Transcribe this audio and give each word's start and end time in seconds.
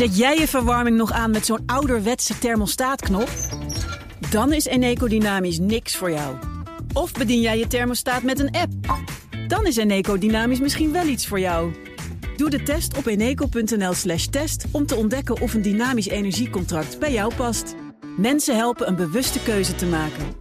Zet 0.00 0.16
jij 0.16 0.38
je 0.38 0.48
verwarming 0.48 0.96
nog 0.96 1.12
aan 1.12 1.30
met 1.30 1.46
zo'n 1.46 1.62
ouderwetse 1.66 2.38
thermostaatknop? 2.38 3.28
Dan 4.30 4.52
is 4.52 4.64
Eneco 4.64 5.08
Dynamisch 5.08 5.58
niks 5.58 5.96
voor 5.96 6.10
jou. 6.10 6.36
Of 6.92 7.12
bedien 7.12 7.40
jij 7.40 7.58
je 7.58 7.66
thermostaat 7.66 8.22
met 8.22 8.38
een 8.38 8.50
app? 8.50 8.72
Dan 9.48 9.66
is 9.66 9.76
Eneco 9.76 10.18
Dynamisch 10.18 10.60
misschien 10.60 10.92
wel 10.92 11.06
iets 11.06 11.26
voor 11.26 11.40
jou. 11.40 11.74
Doe 12.36 12.50
de 12.50 12.62
test 12.62 12.96
op 12.96 13.06
eneco.nl/slash 13.06 14.26
test 14.26 14.64
om 14.70 14.86
te 14.86 14.94
ontdekken 14.94 15.40
of 15.40 15.54
een 15.54 15.62
dynamisch 15.62 16.08
energiecontract 16.08 16.98
bij 16.98 17.12
jou 17.12 17.34
past. 17.34 17.74
Mensen 18.16 18.56
helpen 18.56 18.88
een 18.88 18.96
bewuste 18.96 19.42
keuze 19.42 19.74
te 19.74 19.86
maken. 19.86 20.36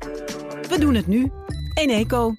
We 0.70 0.80
doen 0.80 0.96
het 0.96 1.08
nu. 1.08 1.32
Eneco. 1.74 2.36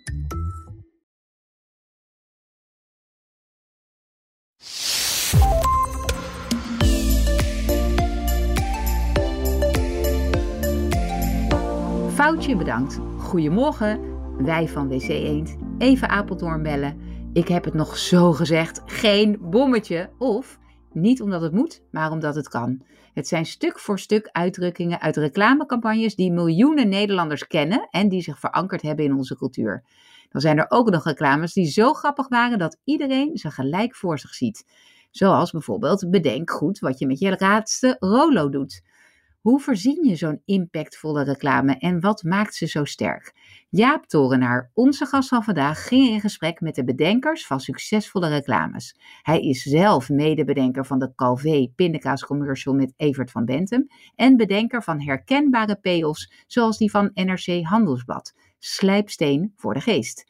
Bedankt. 12.31 12.99
Goedemorgen, 13.19 14.01
wij 14.45 14.69
van 14.69 14.89
WC 14.89 15.09
Eend. 15.09 15.57
Even 15.79 16.09
Apeldoorn 16.09 16.63
bellen. 16.63 17.01
Ik 17.33 17.49
heb 17.49 17.65
het 17.65 17.75
nog 17.75 17.99
zo 17.99 18.33
gezegd, 18.33 18.83
geen 18.87 19.39
bommetje. 19.41 20.11
Of, 20.19 20.59
niet 20.93 21.23
omdat 21.23 21.41
het 21.41 21.53
moet, 21.53 21.83
maar 21.91 22.11
omdat 22.11 22.35
het 22.35 22.49
kan. 22.49 22.83
Het 23.15 23.29
zijn 23.29 23.47
stuk 23.47 23.79
voor 23.79 23.99
stuk 23.99 24.29
uitdrukkingen 24.33 25.01
uit 25.01 25.17
reclamecampagnes 25.17 26.15
die 26.15 26.33
miljoenen 26.33 26.89
Nederlanders 26.89 27.47
kennen 27.47 27.89
en 27.91 28.09
die 28.09 28.23
zich 28.23 28.39
verankerd 28.39 28.83
hebben 28.83 29.05
in 29.05 29.15
onze 29.15 29.37
cultuur. 29.37 29.85
Dan 30.29 30.41
zijn 30.41 30.59
er 30.59 30.67
ook 30.69 30.91
nog 30.91 31.05
reclames 31.05 31.53
die 31.53 31.67
zo 31.67 31.93
grappig 31.93 32.29
waren 32.29 32.59
dat 32.59 32.79
iedereen 32.85 33.37
ze 33.37 33.51
gelijk 33.51 33.95
voor 33.95 34.19
zich 34.19 34.35
ziet. 34.35 34.65
Zoals 35.11 35.51
bijvoorbeeld 35.51 36.11
bedenk 36.11 36.51
goed 36.51 36.79
wat 36.79 36.99
je 36.99 37.07
met 37.07 37.19
je 37.19 37.37
laatste 37.39 37.97
Rolo 37.99 38.49
doet. 38.49 38.83
Hoe 39.41 39.61
voorzien 39.61 40.09
je 40.09 40.17
zo'n 40.17 40.43
impactvolle 40.45 41.25
reclame 41.25 41.79
en 41.79 42.01
wat 42.01 42.23
maakt 42.23 42.55
ze 42.55 42.67
zo 42.67 42.85
sterk? 42.85 43.35
Jaap 43.69 44.07
Torenaar, 44.07 44.71
onze 44.75 45.07
gast 45.07 45.29
van 45.29 45.45
vandaag, 45.45 45.87
ging 45.87 46.09
in 46.09 46.21
gesprek 46.21 46.61
met 46.61 46.75
de 46.75 46.85
bedenkers 46.85 47.47
van 47.47 47.61
succesvolle 47.61 48.29
reclames. 48.29 48.97
Hij 49.23 49.41
is 49.41 49.63
zelf 49.63 50.09
medebedenker 50.09 50.87
van 50.87 50.99
de 50.99 51.15
Calvé 51.15 51.73
pindakaascommercial 51.77 52.75
met 52.75 52.93
Evert 52.97 53.31
van 53.31 53.45
Bentum 53.45 53.87
en 54.15 54.37
bedenker 54.37 54.83
van 54.83 55.03
herkenbare 55.03 55.77
payoffs 55.77 56.45
zoals 56.47 56.79
die 56.79 56.91
van 56.91 57.11
NRC 57.15 57.63
Handelsblad, 57.63 58.35
Slijpsteen 58.59 59.53
voor 59.57 59.75
de 59.75 59.81
geest. 59.81 60.25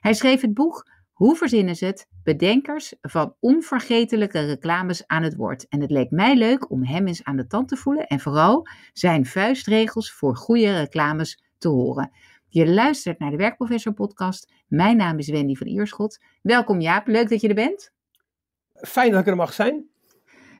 Hij 0.00 0.14
schreef 0.14 0.40
het 0.40 0.54
boek 0.54 0.90
hoe 1.12 1.36
verzinnen 1.36 1.76
ze 1.76 1.84
het? 1.84 2.06
Bedenkers 2.24 2.94
van 3.00 3.34
onvergetelijke 3.40 4.40
reclames 4.40 5.06
aan 5.06 5.22
het 5.22 5.36
woord. 5.36 5.68
En 5.68 5.80
het 5.80 5.90
leek 5.90 6.10
mij 6.10 6.36
leuk 6.36 6.70
om 6.70 6.84
hem 6.84 7.06
eens 7.06 7.24
aan 7.24 7.36
de 7.36 7.46
tand 7.46 7.68
te 7.68 7.76
voelen 7.76 8.06
en 8.06 8.20
vooral 8.20 8.66
zijn 8.92 9.26
vuistregels 9.26 10.12
voor 10.12 10.36
goede 10.36 10.78
reclames 10.78 11.44
te 11.58 11.68
horen. 11.68 12.10
Je 12.48 12.66
luistert 12.68 13.18
naar 13.18 13.30
de 13.30 13.36
Werkprofessor 13.36 13.92
podcast. 13.92 14.52
Mijn 14.66 14.96
naam 14.96 15.18
is 15.18 15.30
Wendy 15.30 15.54
van 15.54 15.66
Ierschot. 15.66 16.20
Welkom 16.42 16.80
Jaap, 16.80 17.06
leuk 17.06 17.28
dat 17.28 17.40
je 17.40 17.48
er 17.48 17.54
bent. 17.54 17.92
Fijn 18.74 19.10
dat 19.10 19.20
ik 19.20 19.26
er 19.26 19.36
mag 19.36 19.52
zijn. 19.52 19.88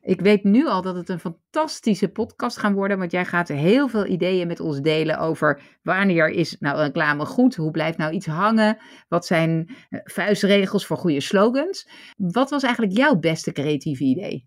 Ik 0.04 0.20
weet 0.20 0.44
nu 0.44 0.66
al 0.66 0.82
dat 0.82 0.94
het 0.94 1.08
een 1.08 1.18
fantastische 1.18 2.08
podcast 2.08 2.56
gaat 2.56 2.72
worden, 2.72 2.98
want 2.98 3.10
jij 3.10 3.24
gaat 3.24 3.48
heel 3.48 3.88
veel 3.88 4.06
ideeën 4.06 4.46
met 4.46 4.60
ons 4.60 4.80
delen 4.80 5.18
over 5.18 5.78
wanneer 5.82 6.28
is 6.28 6.56
nou 6.58 6.78
reclame 6.78 7.24
goed, 7.24 7.54
hoe 7.54 7.70
blijft 7.70 7.98
nou 7.98 8.12
iets 8.12 8.26
hangen, 8.26 8.78
wat 9.08 9.26
zijn 9.26 9.68
eh, 9.88 10.00
vuistregels 10.04 10.86
voor 10.86 10.96
goede 10.96 11.20
slogans. 11.20 11.88
Wat 12.16 12.50
was 12.50 12.62
eigenlijk 12.62 12.96
jouw 12.96 13.16
beste 13.16 13.52
creatieve 13.52 14.04
idee? 14.04 14.46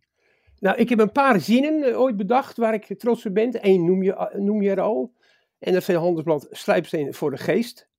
Nou, 0.59 0.77
ik 0.77 0.89
heb 0.89 0.99
een 0.99 1.11
paar 1.11 1.39
zinnen 1.39 1.83
eh, 1.83 1.99
ooit 1.99 2.17
bedacht 2.17 2.58
waar 2.58 2.73
ik 2.73 2.99
trots 2.99 3.25
op 3.25 3.33
ben. 3.33 3.58
Eén 3.61 3.86
noem 3.86 4.03
je, 4.03 4.16
eh, 4.16 4.39
noem 4.39 4.61
je 4.61 4.69
er 4.69 4.81
al. 4.81 5.14
NRC 5.59 5.88
Handelsblad 5.88 6.47
Slijpsteen 6.52 7.14
voor 7.14 7.31
de 7.31 7.38
geest. 7.38 7.89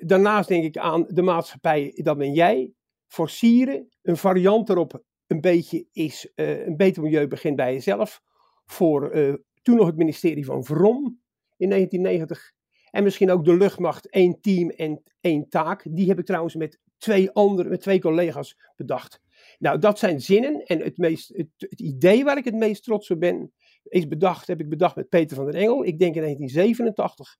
daarnaast 0.00 0.48
denk 0.48 0.64
ik 0.64 0.76
aan 0.76 1.04
de 1.08 1.22
maatschappij, 1.22 1.92
dat 1.94 2.18
ben 2.18 2.32
jij. 2.32 2.72
Forcieren, 3.06 3.88
een 4.02 4.16
variant 4.16 4.68
erop 4.68 5.02
een 5.26 5.40
beetje 5.40 5.86
is, 5.92 6.32
uh, 6.36 6.66
een 6.66 6.76
beter 6.76 7.02
milieu 7.02 7.28
begint 7.28 7.56
bij 7.56 7.72
jezelf. 7.72 8.22
Voor 8.66 9.16
uh, 9.16 9.34
toen 9.62 9.76
nog 9.76 9.86
het 9.86 9.96
ministerie 9.96 10.44
van 10.44 10.64
Vrom 10.64 11.20
in 11.56 11.68
1990. 11.68 12.52
En 12.90 13.02
misschien 13.02 13.30
ook 13.30 13.44
de 13.44 13.56
luchtmacht, 13.56 14.10
één 14.10 14.40
team 14.40 14.70
en 14.70 15.02
één 15.20 15.48
taak. 15.48 15.86
Die 15.90 16.08
heb 16.08 16.18
ik 16.18 16.26
trouwens 16.26 16.54
met 16.54 16.78
twee 16.98 17.30
andere, 17.30 17.68
met 17.68 17.80
twee 17.80 18.00
collega's 18.00 18.58
bedacht. 18.76 19.20
Nou, 19.58 19.78
dat 19.78 19.98
zijn 19.98 20.20
zinnen. 20.20 20.62
En 20.62 20.80
het, 20.80 20.98
meest, 20.98 21.28
het, 21.36 21.80
idee 21.80 22.24
waar 22.24 22.36
ik 22.36 22.44
het 22.44 22.54
meest 22.54 22.84
trots 22.84 23.10
op 23.10 23.20
ben, 23.20 23.52
is 23.82 24.08
bedacht, 24.08 24.46
heb 24.46 24.60
ik 24.60 24.68
bedacht 24.68 24.96
met 24.96 25.08
Peter 25.08 25.36
van 25.36 25.44
der 25.44 25.54
Engel. 25.54 25.84
Ik 25.84 25.98
denk 25.98 26.14
in 26.14 26.20
1987. 26.20 27.36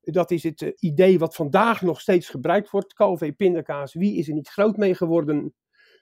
Dat 0.00 0.30
is 0.30 0.42
het 0.42 0.60
uh, 0.60 0.72
idee 0.78 1.18
wat 1.18 1.34
vandaag 1.34 1.82
nog 1.82 2.00
steeds 2.00 2.28
gebruikt 2.28 2.70
wordt. 2.70 2.94
Calvé 2.94 3.32
pindakaas, 3.32 3.94
wie 3.94 4.16
is 4.16 4.28
er 4.28 4.34
niet 4.34 4.48
groot 4.48 4.76
mee 4.76 4.94
geworden? 4.94 5.54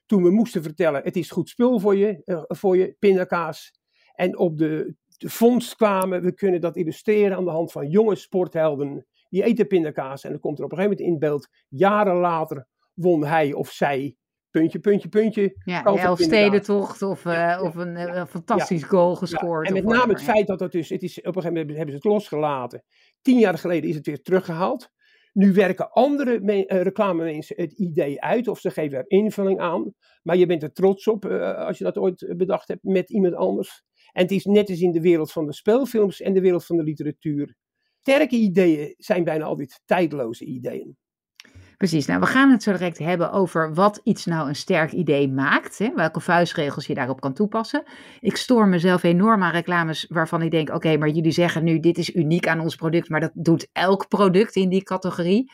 Toen 0.08 0.22
we 0.22 0.30
moesten 0.30 0.62
vertellen, 0.62 1.02
het 1.02 1.16
is 1.16 1.30
goed 1.30 1.48
spul 1.48 1.78
voor 1.78 1.96
je, 1.96 2.22
uh, 2.24 2.42
voor 2.46 2.76
je 2.76 2.96
pindakaas. 2.98 3.80
En 4.14 4.38
op 4.38 4.58
de, 4.58 4.94
de 5.16 5.30
vondst 5.30 5.76
kwamen, 5.76 6.22
we 6.22 6.34
kunnen 6.34 6.60
dat 6.60 6.76
illustreren 6.76 7.36
aan 7.36 7.44
de 7.44 7.50
hand 7.50 7.72
van 7.72 7.88
jonge 7.88 8.16
sporthelden. 8.16 9.06
Die 9.28 9.44
eten 9.44 9.66
pindakaas 9.66 10.24
en 10.24 10.30
dan 10.30 10.40
komt 10.40 10.58
er 10.58 10.64
op 10.64 10.70
een 10.72 10.76
gegeven 10.76 10.98
moment 10.98 11.14
in 11.14 11.28
beeld, 11.28 11.48
jaren 11.68 12.16
later 12.16 12.66
won 12.94 13.24
hij 13.24 13.52
of 13.52 13.70
zij 13.70 14.16
puntje, 14.50 14.78
puntje, 14.78 15.08
puntje. 15.08 15.56
Ja, 15.64 15.82
de 15.82 15.98
Elfstedentocht 15.98 17.02
of, 17.02 17.24
uh, 17.24 17.60
of 17.62 17.74
een, 17.74 17.96
uh, 17.96 18.24
fantastisch 18.26 18.82
goal 18.82 19.16
gescoord. 19.16 19.66
En 19.66 19.72
met 19.72 19.84
name 19.84 20.12
het 20.12 20.22
feit 20.22 20.46
dat 20.46 20.60
het 20.60 20.72
dus, 20.72 20.88
het 20.88 21.02
is, 21.02 21.18
op 21.18 21.26
een 21.26 21.32
gegeven 21.32 21.52
moment 21.52 21.76
hebben 21.76 21.94
ze 21.94 22.00
het 22.02 22.12
losgelaten. 22.12 22.84
Tien 23.22 23.38
jaar 23.38 23.58
geleden 23.58 23.88
is 23.88 23.96
het 23.96 24.06
weer 24.06 24.22
teruggehaald. 24.22 24.90
Nu 25.38 25.52
werken 25.52 25.90
andere 25.90 26.40
me 26.40 26.66
uh, 26.66 26.82
reclamemensen 26.82 27.56
het 27.56 27.72
idee 27.72 28.20
uit 28.20 28.48
of 28.48 28.58
ze 28.60 28.70
geven 28.70 28.98
er 28.98 29.04
invulling 29.10 29.60
aan. 29.60 29.94
Maar 30.22 30.36
je 30.36 30.46
bent 30.46 30.62
er 30.62 30.72
trots 30.72 31.06
op 31.06 31.24
uh, 31.24 31.54
als 31.54 31.78
je 31.78 31.84
dat 31.84 31.96
ooit 31.96 32.34
bedacht 32.36 32.68
hebt 32.68 32.82
met 32.82 33.10
iemand 33.10 33.34
anders. 33.34 33.82
En 34.12 34.22
het 34.22 34.30
is 34.30 34.44
net 34.44 34.70
als 34.70 34.80
in 34.80 34.92
de 34.92 35.00
wereld 35.00 35.32
van 35.32 35.46
de 35.46 35.52
speelfilms 35.52 36.20
en 36.20 36.32
de 36.32 36.40
wereld 36.40 36.66
van 36.66 36.76
de 36.76 36.82
literatuur. 36.82 37.54
Sterke 38.00 38.36
ideeën 38.36 38.94
zijn 38.96 39.24
bijna 39.24 39.44
altijd 39.44 39.80
tijdloze 39.84 40.44
ideeën. 40.44 40.96
Precies, 41.78 42.06
nou 42.06 42.20
we 42.20 42.26
gaan 42.26 42.50
het 42.50 42.62
zo 42.62 42.72
direct 42.72 42.98
hebben 42.98 43.32
over 43.32 43.74
wat 43.74 44.00
iets 44.04 44.24
nou 44.24 44.48
een 44.48 44.56
sterk 44.56 44.92
idee 44.92 45.28
maakt. 45.28 45.78
Hè? 45.78 45.90
Welke 45.94 46.20
vuistregels 46.20 46.86
je 46.86 46.94
daarop 46.94 47.20
kan 47.20 47.32
toepassen. 47.32 47.82
Ik 48.20 48.36
stoor 48.36 48.68
mezelf 48.68 49.02
enorm 49.02 49.42
aan 49.42 49.52
reclames 49.52 50.06
waarvan 50.08 50.42
ik 50.42 50.50
denk, 50.50 50.70
oké, 50.74 50.96
maar 50.96 51.08
jullie 51.08 51.32
zeggen 51.32 51.64
nu 51.64 51.80
dit 51.80 51.98
is 51.98 52.14
uniek 52.14 52.48
aan 52.48 52.60
ons 52.60 52.76
product, 52.76 53.08
maar 53.08 53.20
dat 53.20 53.30
doet 53.34 53.68
elk 53.72 54.08
product 54.08 54.56
in 54.56 54.68
die 54.68 54.82
categorie. 54.82 55.52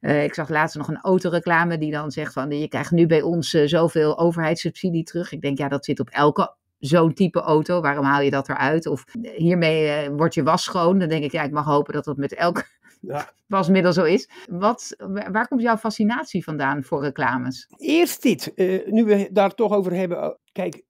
Uh, 0.00 0.24
ik 0.24 0.34
zag 0.34 0.48
laatst 0.48 0.76
nog 0.76 0.88
een 0.88 1.00
autoreclame 1.00 1.78
die 1.78 1.90
dan 1.90 2.10
zegt 2.10 2.32
van 2.32 2.50
je 2.50 2.68
krijgt 2.68 2.90
nu 2.90 3.06
bij 3.06 3.22
ons 3.22 3.54
uh, 3.54 3.66
zoveel 3.66 4.18
overheidssubsidie 4.18 5.04
terug. 5.04 5.32
Ik 5.32 5.40
denk 5.40 5.58
ja, 5.58 5.68
dat 5.68 5.84
zit 5.84 6.00
op 6.00 6.08
elke 6.08 6.56
zo'n 6.78 7.14
type 7.14 7.40
auto. 7.40 7.80
Waarom 7.80 8.04
haal 8.04 8.20
je 8.20 8.30
dat 8.30 8.48
eruit? 8.48 8.86
Of 8.86 9.04
hiermee 9.36 10.06
uh, 10.06 10.16
wordt 10.16 10.34
je 10.34 10.42
was 10.42 10.62
schoon. 10.62 10.98
Dan 10.98 11.08
denk 11.08 11.24
ik 11.24 11.32
ja, 11.32 11.42
ik 11.42 11.52
mag 11.52 11.64
hopen 11.64 11.94
dat 11.94 12.04
dat 12.04 12.16
met 12.16 12.34
elk 12.34 12.64
ja. 13.02 13.32
wasmiddel 13.46 13.92
zo 13.92 14.04
is. 14.04 14.28
Wat, 14.50 14.94
waar 15.30 15.48
komt 15.48 15.62
jouw 15.62 15.76
fascinatie 15.76 16.44
vandaan 16.44 16.82
voor 16.82 17.02
reclames? 17.02 17.68
Eerst 17.76 18.22
dit, 18.22 18.52
uh, 18.54 18.86
nu 18.86 19.04
we 19.04 19.28
daar 19.32 19.54
toch 19.54 19.72
over 19.72 19.92
hebben. 19.92 20.24
Oh, 20.24 20.34
kijk, 20.52 20.82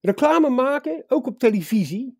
reclame 0.00 0.48
maken, 0.48 1.04
ook 1.06 1.26
op 1.26 1.38
televisie, 1.38 2.18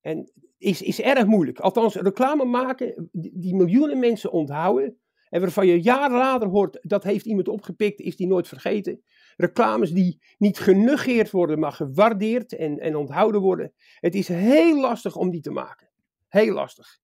en 0.00 0.32
is, 0.58 0.82
is 0.82 1.00
erg 1.00 1.26
moeilijk. 1.26 1.58
Althans, 1.58 1.94
reclame 1.94 2.44
maken 2.44 3.08
die, 3.12 3.54
miljoenen 3.54 3.98
mensen 3.98 4.32
onthouden. 4.32 4.98
En 5.28 5.40
waarvan 5.40 5.66
je 5.66 5.82
jaren 5.82 6.18
later 6.18 6.48
hoort, 6.48 6.78
dat 6.82 7.02
heeft 7.04 7.26
iemand 7.26 7.48
opgepikt, 7.48 8.00
is 8.00 8.16
die 8.16 8.26
nooit 8.26 8.48
vergeten. 8.48 9.02
Reclames 9.36 9.90
die 9.92 10.22
niet 10.38 10.58
genegeerd 10.58 11.30
worden, 11.30 11.58
maar 11.58 11.72
gewaardeerd 11.72 12.56
en, 12.56 12.78
en 12.78 12.96
onthouden 12.96 13.40
worden. 13.40 13.72
Het 14.00 14.14
is 14.14 14.28
heel 14.28 14.80
lastig 14.80 15.16
om 15.16 15.30
die 15.30 15.40
te 15.40 15.50
maken. 15.50 15.88
Heel 16.28 16.52
lastig. 16.52 16.98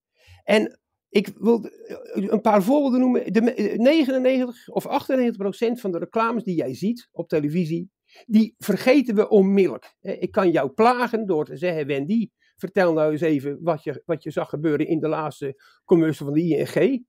En 0.44 0.81
ik 1.14 1.28
wil 1.38 1.64
eh, 1.64 1.96
een 2.14 2.40
paar 2.40 2.62
voorbeelden 2.62 3.00
noemen. 3.00 3.32
De 3.32 3.40
99 3.76 4.69
of 4.69 4.87
98 4.87 5.37
procent 5.37 5.81
van 5.81 5.93
de 5.93 5.99
reclames 5.99 6.44
die 6.44 6.56
jij 6.56 6.75
ziet 6.75 7.08
op 7.12 7.28
televisie, 7.28 7.90
die 8.26 8.55
vergeten 8.58 9.14
we 9.14 9.28
onmiddellijk. 9.28 9.94
Ik 10.00 10.31
kan 10.31 10.50
jou 10.50 10.70
plagen 10.70 11.26
door 11.26 11.44
te 11.44 11.56
zeggen, 11.56 11.87
Wendy, 11.87 12.28
vertel 12.56 12.93
nou 12.93 13.12
eens 13.12 13.20
even 13.20 13.58
wat 13.61 13.82
je, 13.82 14.02
wat 14.05 14.22
je 14.22 14.31
zag 14.31 14.49
gebeuren 14.49 14.87
in 14.87 15.00
de 15.00 15.08
laatste 15.08 15.62
commercial 15.84 16.28
van 16.28 16.37
de 16.37 16.43
ING 16.43 17.06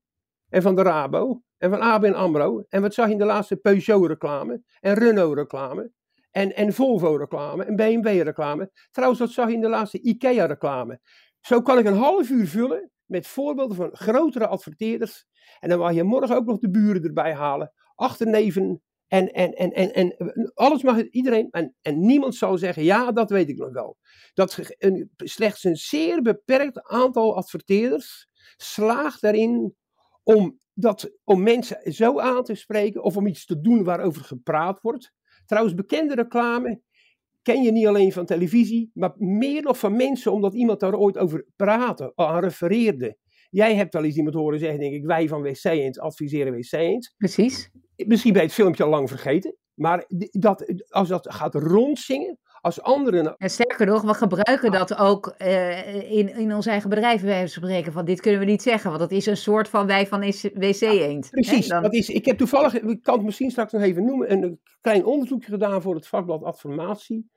en 0.48 0.62
van 0.62 0.76
de 0.76 0.82
Rabo 0.82 1.42
en 1.58 1.70
van 1.70 1.80
ABN 1.80 2.12
AMRO. 2.12 2.64
En 2.68 2.82
wat 2.82 2.94
zag 2.94 3.06
je 3.06 3.12
in 3.12 3.18
de 3.18 3.24
laatste 3.24 3.56
Peugeot-reclame 3.56 4.62
en 4.80 4.94
Renault-reclame 4.94 5.92
en, 6.30 6.54
en 6.54 6.72
Volvo-reclame 6.72 7.64
en 7.64 7.76
BMW-reclame. 7.76 8.70
Trouwens, 8.90 9.20
wat 9.20 9.30
zag 9.30 9.48
je 9.48 9.54
in 9.54 9.60
de 9.60 9.68
laatste 9.68 10.00
IKEA-reclame. 10.00 11.00
Zo 11.40 11.62
kan 11.62 11.78
ik 11.78 11.86
een 11.86 11.96
half 11.96 12.30
uur 12.30 12.46
vullen 12.46 12.90
met 13.06 13.26
voorbeelden 13.26 13.76
van 13.76 13.96
grotere 13.96 14.46
adverteerders. 14.46 15.26
En 15.60 15.68
dan 15.68 15.78
mag 15.78 15.92
je 15.92 16.02
morgen 16.02 16.36
ook 16.36 16.46
nog 16.46 16.58
de 16.58 16.70
buren 16.70 17.02
erbij 17.02 17.34
halen, 17.34 17.72
achterneven 17.94 18.82
En, 19.08 19.32
en, 19.32 19.52
en, 19.52 19.72
en, 19.72 19.92
en 19.92 20.52
alles 20.54 20.82
mag 20.82 21.02
iedereen, 21.02 21.48
en, 21.50 21.74
en 21.82 22.00
niemand 22.00 22.34
zal 22.34 22.58
zeggen, 22.58 22.82
ja, 22.82 23.12
dat 23.12 23.30
weet 23.30 23.48
ik 23.48 23.56
nog 23.56 23.72
wel. 23.72 23.96
Dat 24.34 24.58
een, 24.78 25.10
slechts 25.16 25.64
een 25.64 25.76
zeer 25.76 26.22
beperkt 26.22 26.82
aantal 26.82 27.36
adverteerders 27.36 28.28
slaagt 28.56 29.20
daarin 29.20 29.74
om, 30.22 30.60
dat, 30.72 31.10
om 31.24 31.42
mensen 31.42 31.92
zo 31.92 32.20
aan 32.20 32.42
te 32.42 32.54
spreken 32.54 33.02
of 33.02 33.16
om 33.16 33.26
iets 33.26 33.44
te 33.44 33.60
doen 33.60 33.84
waarover 33.84 34.24
gepraat 34.24 34.80
wordt. 34.80 35.12
Trouwens, 35.44 35.74
bekende 35.74 36.14
reclame 36.14 36.80
ken 37.46 37.62
je 37.62 37.72
niet 37.72 37.86
alleen 37.86 38.12
van 38.12 38.26
televisie, 38.26 38.90
maar 38.94 39.12
meer 39.16 39.62
nog 39.62 39.78
van 39.78 39.96
mensen, 39.96 40.32
omdat 40.32 40.54
iemand 40.54 40.80
daar 40.80 40.94
ooit 40.94 41.18
over 41.18 41.46
praatte, 41.56 42.12
aan 42.14 42.40
refereerde. 42.40 43.16
Jij 43.50 43.74
hebt 43.74 43.94
wel 43.94 44.04
eens 44.04 44.16
iemand 44.16 44.34
horen 44.34 44.58
zeggen, 44.58 44.80
denk 44.80 44.94
ik, 44.94 45.04
wij 45.04 45.28
van 45.28 45.42
WC 45.42 45.64
Eend 45.64 45.98
adviseren 45.98 46.52
WC 46.52 46.72
Eend. 46.72 47.14
Precies. 47.16 47.70
Misschien 47.96 48.32
ben 48.32 48.40
je 48.40 48.46
het 48.46 48.56
filmpje 48.56 48.84
al 48.84 48.90
lang 48.90 49.08
vergeten, 49.08 49.56
maar 49.74 50.04
dat, 50.30 50.84
als 50.88 51.08
dat 51.08 51.34
gaat 51.34 51.54
rondzingen, 51.54 52.38
als 52.60 52.82
anderen... 52.82 53.36
En 53.36 53.50
sterker 53.50 53.86
nog, 53.86 54.02
we 54.02 54.14
gebruiken 54.14 54.70
dat 54.72 54.96
ook 54.98 55.34
uh, 55.38 56.12
in, 56.12 56.36
in 56.36 56.54
ons 56.54 56.66
eigen 56.66 56.90
bedrijf, 56.90 57.22
bij 57.22 57.46
spreken, 57.46 57.92
van 57.92 58.04
dit 58.04 58.20
kunnen 58.20 58.40
we 58.40 58.46
niet 58.46 58.62
zeggen, 58.62 58.88
want 58.88 59.02
dat 59.02 59.10
is 59.10 59.26
een 59.26 59.36
soort 59.36 59.68
van 59.68 59.86
wij 59.86 60.06
van 60.06 60.20
WC 60.54 60.80
Eend. 60.80 61.30
precies, 61.30 61.68
Dan... 61.68 61.82
dat 61.82 61.94
is, 61.94 62.08
ik 62.08 62.24
heb 62.24 62.38
toevallig, 62.38 62.80
ik 62.80 63.02
kan 63.02 63.14
het 63.14 63.24
misschien 63.24 63.50
straks 63.50 63.72
nog 63.72 63.82
even 63.82 64.04
noemen, 64.04 64.32
een 64.32 64.60
klein 64.80 65.04
onderzoekje 65.04 65.50
gedaan 65.50 65.82
voor 65.82 65.94
het 65.94 66.06
vakblad 66.06 66.42
Adformatie. 66.42 67.34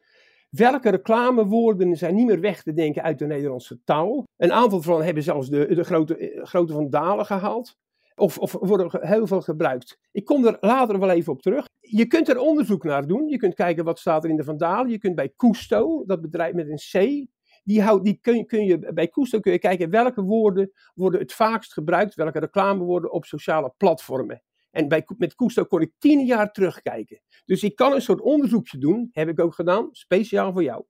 Welke 0.50 0.90
reclamewoorden 0.90 1.96
zijn 1.96 2.16
niet 2.16 2.26
meer 2.26 2.40
weg 2.40 2.64
te 2.64 2.74
denken 2.74 3.04
uit 3.04 3.20
de 3.20 3.26
Nederlandse 3.26 3.84
taal? 3.84 4.24
Een 4.38 4.52
aantal 4.52 4.82
van 4.82 5.04
hebben 5.04 5.24
zelfs 5.24 5.50
de, 5.50 5.76
de 5.76 5.84
grote, 5.84 6.18
eh, 6.18 6.46
grote 6.46 6.74
van 6.74 6.90
Dalen 6.90 7.26
gehaald. 7.26 7.78
Of, 8.16 8.38
of 8.38 8.52
worden 8.52 9.08
heel 9.08 9.28
veel 9.28 9.42
gebruikt. 9.42 10.00
Ik 10.12 10.26
kom 10.26 10.46
er 10.46 10.58
later 10.60 11.00
wel 11.00 11.10
even 11.10 11.34
op 11.34 11.42
terug. 11.42 11.66
Je 11.80 12.06
kunt 12.06 12.30
er 12.30 12.40
onderzoek 12.40 12.84
naar 12.84 13.08
doen. 13.08 13.28
Je 13.28 13.38
kunt 13.38 13.54
kijken 13.54 13.84
wat 13.84 14.00
staat 14.00 14.24
er 14.24 14.30
in 14.30 14.36
de 14.36 14.44
Vandalen. 14.44 14.92
Je 14.92 14.98
kunt 14.98 15.16
bij 15.16 15.34
Custo, 15.36 16.04
dat 16.06 16.22
bedrijf 16.22 16.54
met 16.54 16.70
een 16.70 16.76
C, 16.76 17.26
die, 17.64 17.82
houd, 17.82 18.04
die 18.04 18.20
kun, 18.22 18.46
kun 18.46 18.66
je, 18.66 18.94
bij 18.94 19.08
Custo 19.08 19.40
kun 19.40 19.52
je 19.52 19.60
kijken 19.60 19.90
welke 19.90 20.22
woorden 20.22 20.72
worden 20.94 21.20
het 21.20 21.34
vaakst 21.34 21.74
gebruikt, 21.74 22.16
welke 22.16 22.40
reclamewoorden 22.40 23.12
op 23.12 23.26
sociale 23.26 23.74
platformen. 23.78 24.42
En 24.72 24.88
bij, 24.88 25.08
met 25.18 25.36
Custo 25.36 25.64
kon 25.64 25.82
ik 25.82 25.92
tien 25.98 26.26
jaar 26.26 26.52
terugkijken. 26.52 27.22
Dus 27.46 27.64
ik 27.64 27.76
kan 27.76 27.94
een 27.94 28.02
soort 28.02 28.22
onderzoekje 28.22 28.78
doen, 28.78 29.10
heb 29.12 29.30
ik 29.30 29.40
ook 29.40 29.54
gedaan, 29.54 29.90
speciaal 29.92 30.52
voor 30.52 30.64
jou. 30.64 30.84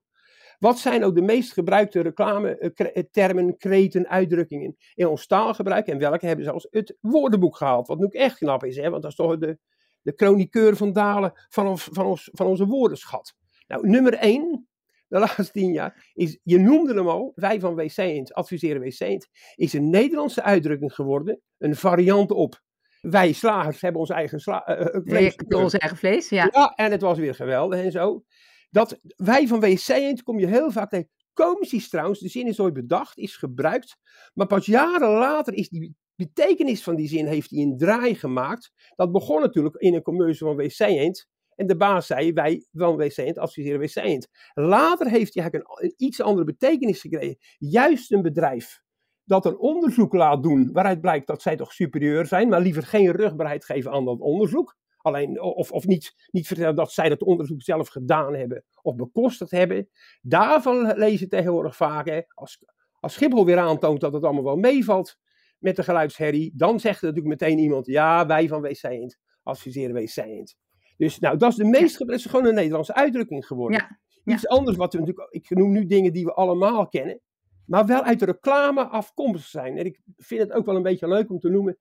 Wat 0.60 0.80
zijn 0.80 1.04
ook 1.04 1.16
de 1.16 1.22
meest 1.22 1.54
gebruikte 1.54 2.02
reclame-termen, 2.02 3.48
eh, 3.48 3.58
kreten, 3.58 4.08
uitdrukkingen 4.08 4.76
in 4.94 5.08
ons 5.08 5.28
taalgebruik? 5.28 5.88
En 5.88 5.98
welke 5.98 6.26
hebben 6.26 6.46
zelfs 6.46 6.68
het 6.70 6.98
woordenboek 7.02 7.58
gehaald? 7.58 7.88
Wat 7.88 8.00
nu 8.00 8.08
echt 8.08 8.38
knap 8.38 8.64
is, 8.64 8.76
hè? 8.76 8.90
want 8.90 9.02
dat 9.02 9.12
is 9.12 9.18
toch 9.18 9.38
de, 9.38 9.58
de 10.02 10.14
chroniqueur 10.16 10.76
van 10.76 10.94
Dalen 10.94 11.32
van, 11.50 11.68
ons, 11.68 11.88
van, 11.92 12.06
ons, 12.06 12.30
van 12.32 12.48
onze 12.48 12.66
woordenschat. 12.66 13.36
Nou, 13.68 13.88
nummer 13.88 14.14
één, 14.14 14.68
de 15.08 15.20
laatste 15.26 15.52
tien 15.52 15.72
jaar, 15.72 16.12
is, 16.14 16.40
je 16.44 16.60
noemde 16.60 16.94
hem 16.94 17.08
al, 17.08 17.32
wij 17.36 17.60
van 17.60 17.76
WC 17.76 18.30
adviseren 18.32 18.82
WC 18.82 19.28
is 19.56 19.74
een 19.74 19.90
Nederlandse 19.90 20.44
uitdrukking 20.44 20.94
geworden, 20.94 21.42
een 21.58 21.76
variant 21.76 22.32
op. 22.32 22.62
Wij 23.02 23.32
slagers 23.32 23.82
hebben 23.82 24.02
ons 24.02 24.10
eigen 24.10 24.40
sla 24.40 24.80
uh, 24.80 25.02
vlees. 25.04 25.36
ons 25.48 25.74
eigen 25.74 25.98
vlees, 25.98 26.30
ja. 26.30 26.50
Ja, 26.52 26.74
en 26.76 26.92
het 26.92 27.02
was 27.02 27.18
weer 27.18 27.36
geweldig 27.36 27.84
en 27.84 27.92
zo. 27.92 28.24
Dat 28.70 29.00
wij 29.16 29.48
van 29.48 29.60
WC 29.60 30.22
kom 30.24 30.40
je 30.40 30.48
heel 30.48 30.72
vaak 30.72 30.90
tegen. 30.90 31.10
Komisch 31.34 31.74
is 31.74 31.90
trouwens, 31.90 32.20
de 32.20 32.30
zin 32.30 32.48
is 32.48 32.60
ooit 32.60 32.74
bedacht, 32.74 33.18
is 33.18 33.36
gebruikt. 33.36 33.98
Maar 34.34 34.48
pas 34.48 34.66
jaren 34.66 35.10
later 35.10 35.54
is 35.54 35.70
die 35.70 35.96
betekenis 36.16 36.84
van 36.84 36.96
die 36.96 37.08
zin 37.08 37.26
heeft 37.26 37.50
hij 37.50 37.60
een 37.60 37.78
draai 37.78 38.16
gemaakt. 38.16 38.72
Dat 38.96 39.12
begon 39.12 39.42
natuurlijk 39.42 39.76
in 39.76 39.94
een 39.94 40.02
commercial 40.02 40.50
van 40.50 40.66
WC 40.66 40.80
Eend. 40.80 41.28
En 41.56 41.68
de 41.68 41.78
baas 41.78 42.06
zei, 42.08 42.34
wij 42.34 42.66
van 42.72 42.96
WC 42.96 43.18
Eend 43.18 43.38
adviseren 43.38 43.80
WC 43.80 43.96
Eend. 43.96 44.28
Later 44.54 45.08
heeft 45.08 45.34
hij 45.34 45.44
eigenlijk 45.44 45.72
een, 45.72 45.86
een 45.86 45.94
iets 45.98 46.22
andere 46.22 46.46
betekenis 46.46 47.02
gekregen. 47.02 47.38
Juist 47.58 48.12
een 48.12 48.22
bedrijf 48.22 48.82
dat 49.30 49.46
een 49.46 49.58
onderzoek 49.58 50.14
laat 50.14 50.44
doen 50.44 50.70
waaruit 50.72 51.02
blijkt 51.02 51.28
dat 51.28 51.42
zij 51.42 51.56
toch 51.56 51.74
superieur 51.74 52.26
zijn, 52.26 52.50
maar 52.50 52.62
liever 52.62 52.84
geen 52.84 53.12
rugbaarheid 53.12 53.66
geven 53.66 53.92
aan 53.92 54.06
dat 54.06 54.20
onderzoek. 54.20 54.78
Alleen, 54.98 55.42
of, 55.42 55.72
of 55.72 55.86
niet, 55.86 56.16
niet 56.32 56.48
vertellen 56.48 56.76
dat 56.76 56.92
zij 56.92 57.10
dat 57.10 57.24
onderzoek 57.24 57.62
zelf 57.62 57.88
gedaan 57.88 58.36
hebben 58.36 58.64
of 58.82 58.96
bekostigd 58.96 59.52
hebben. 59.52 59.90
Daarvan 60.22 60.76
je 61.12 61.28
tegenwoordig 61.28 61.76
vaak, 61.76 62.08
hè, 62.08 62.22
als, 62.28 62.64
als 63.00 63.14
Schiphol 63.14 63.46
weer 63.46 63.58
aantoont 63.58 64.02
dat 64.02 64.14
het 64.14 64.24
allemaal 64.24 64.44
wel 64.44 64.56
meevalt 64.56 65.18
met 65.60 65.76
de 65.76 65.84
geluidsherrie, 65.84 66.52
dan 66.56 66.80
zegt 66.80 67.02
er 67.02 67.08
natuurlijk 67.08 67.42
meteen 67.42 67.60
iemand, 67.60 67.86
ja, 67.86 68.26
wij 68.26 68.48
van 68.48 68.62
WC 68.62 69.16
adviseren 69.44 69.96
WC. 69.96 70.54
Dus 70.98 71.20
nou, 71.20 71.38
dat 71.38 71.50
is 71.50 71.56
de 71.56 71.66
meest 71.66 71.98
gebruikte, 71.98 72.30
gewoon 72.30 72.46
een 72.46 72.56
Nederlandse 72.56 72.96
uitdrukking 72.96 73.46
geworden. 73.46 73.88
Ja. 74.24 74.34
Iets 74.34 74.48
anders 74.48 74.78
wat 74.78 74.94
we 74.94 75.00
natuurlijk, 75.00 75.34
ik 75.34 75.50
noem 75.50 75.72
nu 75.72 75.86
dingen 75.86 76.14
die 76.14 76.26
we 76.26 76.34
allemaal 76.34 76.88
kennen 76.88 77.22
maar 77.70 77.86
wel 77.86 78.04
uit 78.04 78.20
de 78.20 78.26
reclame 78.26 78.84
afkomstig 78.84 79.50
zijn. 79.50 79.78
En 79.78 79.86
ik 79.86 80.00
vind 80.18 80.42
het 80.42 80.52
ook 80.52 80.66
wel 80.66 80.76
een 80.76 80.84
beetje 80.84 81.08
leuk 81.08 81.30
om 81.30 81.40
te 81.40 81.50
noemen. 81.50 81.78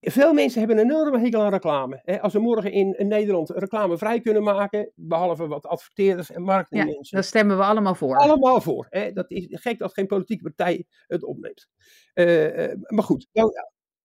Veel 0.00 0.32
mensen 0.32 0.58
hebben 0.58 0.78
een 0.78 0.84
enorme 0.84 1.18
hekel 1.18 1.42
aan 1.42 1.50
reclame. 1.50 2.20
Als 2.20 2.32
we 2.32 2.38
morgen 2.38 2.72
in, 2.72 2.94
Nederland 2.98 3.50
reclame 3.50 3.98
vrij 3.98 4.20
kunnen 4.20 4.42
maken, 4.42 4.92
behalve 4.94 5.46
wat 5.46 5.66
adverteerders 5.66 6.30
en 6.30 6.42
marketingmensen. 6.42 7.02
Ja, 7.02 7.16
daar 7.16 7.24
stemmen 7.24 7.56
we 7.56 7.62
allemaal 7.62 7.94
voor. 7.94 8.16
Allemaal 8.16 8.60
voor. 8.60 8.86
Dat 9.14 9.30
is 9.30 9.46
gek 9.50 9.78
dat 9.78 9.92
geen 9.92 10.06
politieke 10.06 10.42
partij 10.42 10.84
het 11.06 11.24
opneemt. 11.24 11.68
Uh, 12.14 12.72
maar 12.86 13.04
goed. 13.04 13.28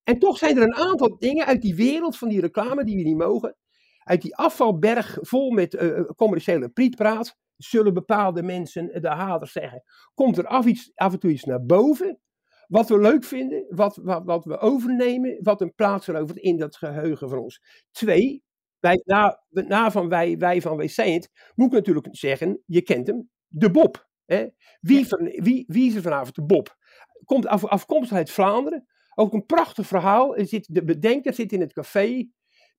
en 0.03 0.19
toch 0.19 0.37
zijn 0.37 0.57
er 0.57 0.63
een 0.63 0.75
aantal 0.75 1.17
dingen 1.17 1.45
uit 1.45 1.61
die 1.61 1.75
wereld 1.75 2.17
van 2.17 2.29
die 2.29 2.41
reclame 2.41 2.83
die 2.83 2.97
we 2.97 3.03
niet 3.03 3.17
mogen. 3.17 3.55
Uit 4.03 4.21
die 4.21 4.35
afvalberg 4.35 5.17
vol 5.21 5.51
met 5.51 5.73
uh, 5.73 6.01
commerciële 6.15 6.69
prietpraat 6.69 7.37
zullen 7.57 7.93
bepaalde 7.93 8.43
mensen, 8.43 9.01
de 9.01 9.09
haders 9.09 9.51
zeggen, 9.51 9.83
komt 10.13 10.37
er 10.37 10.47
af, 10.47 10.65
iets, 10.65 10.91
af 10.95 11.13
en 11.13 11.19
toe 11.19 11.31
iets 11.31 11.43
naar 11.43 11.65
boven. 11.65 12.19
Wat 12.67 12.89
we 12.89 12.99
leuk 12.99 13.23
vinden, 13.23 13.65
wat, 13.69 13.99
wat, 14.03 14.25
wat 14.25 14.45
we 14.45 14.57
overnemen, 14.57 15.37
wat 15.41 15.61
een 15.61 15.73
plaats 15.73 16.05
verovert 16.05 16.37
in 16.37 16.57
dat 16.57 16.75
geheugen 16.75 17.29
van 17.29 17.39
ons. 17.39 17.61
Twee, 17.91 18.43
wij, 18.79 19.01
na, 19.05 19.43
na 19.49 19.91
van 19.91 20.09
wij, 20.09 20.37
wij 20.37 20.61
van 20.61 20.77
WC 20.77 21.27
moet 21.55 21.67
ik 21.67 21.73
natuurlijk 21.73 22.07
zeggen, 22.11 22.63
je 22.65 22.81
kent 22.81 23.07
hem, 23.07 23.29
de 23.47 23.71
Bob. 23.71 24.07
Hè? 24.25 24.47
Wie, 24.79 25.07
van, 25.07 25.23
wie, 25.23 25.65
wie 25.67 25.87
is 25.89 25.95
er 25.95 26.01
vanavond 26.01 26.35
de 26.35 26.45
Bob? 26.45 26.77
Komt 27.25 27.47
af, 27.47 27.65
afkomstig 27.65 28.17
uit 28.17 28.31
Vlaanderen. 28.31 28.87
Ook 29.15 29.33
een 29.33 29.45
prachtig 29.45 29.87
verhaal. 29.87 30.37
Er 30.37 30.47
zit, 30.47 30.67
de 30.73 30.83
bedenker 30.83 31.33
zit 31.33 31.51
in 31.51 31.61
het 31.61 31.73
café 31.73 32.29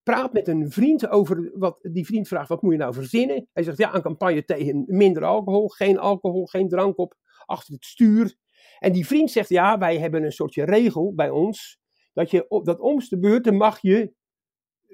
praat 0.09 0.33
met 0.33 0.49
een 0.49 0.71
vriend 0.71 1.09
over 1.09 1.51
wat 1.55 1.79
die 1.83 2.07
vriend 2.07 2.29
vraagt: 2.29 2.49
wat 2.49 2.63
moet 2.63 2.73
je 2.73 2.79
nou 2.79 2.95
verzinnen? 2.95 3.49
Hij 3.53 3.63
zegt: 3.63 3.79
ja, 3.79 3.95
een 3.95 4.03
campagne 4.03 4.45
tegen 4.45 4.85
minder 4.87 5.25
alcohol, 5.25 5.69
geen 5.69 5.99
alcohol, 5.99 6.47
geen 6.47 6.69
drank 6.69 6.99
op 6.99 7.15
achter 7.47 7.75
het 7.75 7.85
stuur. 7.85 8.35
En 8.79 8.93
die 8.93 9.07
vriend 9.07 9.31
zegt: 9.31 9.49
ja, 9.49 9.79
wij 9.79 9.99
hebben 9.99 10.25
een 10.25 10.33
soortje 10.33 10.65
regel 10.65 11.15
bij 11.15 11.31
ons 11.31 11.79
dat 12.13 12.31
je 12.31 12.49
op 12.49 12.65
dat 12.65 12.81
omste 12.81 13.19
beurt 13.19 13.53
mag 13.53 13.79
je 13.81 14.13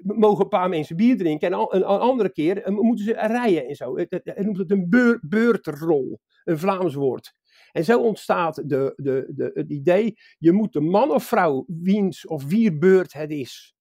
mogen 0.03 0.43
een 0.43 0.49
paar 0.49 0.69
mensen 0.69 0.95
bier 0.95 1.17
drinken 1.17 1.51
en 1.51 1.59
een, 1.59 1.75
een 1.75 1.83
andere 1.83 2.31
keer 2.31 2.63
eh, 2.63 2.73
moeten 2.73 3.05
ze 3.05 3.11
rijden 3.11 3.67
en 3.67 3.75
zo. 3.75 3.95
Hij 3.97 4.43
noemt 4.43 4.57
het 4.57 4.71
een 4.71 4.89
beur, 4.89 5.19
beurtrol, 5.21 6.19
een 6.43 6.59
Vlaams 6.59 6.93
woord. 6.93 7.33
En 7.71 7.85
zo 7.85 8.01
ontstaat 8.01 8.55
de, 8.55 8.93
de, 8.95 9.31
de, 9.35 9.51
het 9.53 9.69
idee, 9.69 10.13
je 10.37 10.51
moet 10.51 10.73
de 10.73 10.81
man 10.81 11.11
of 11.11 11.23
vrouw, 11.23 11.65
wiens 11.67 12.27
of 12.27 12.45
wier 12.45 12.77
beurt 12.77 13.13
het 13.13 13.31
is, 13.31 13.75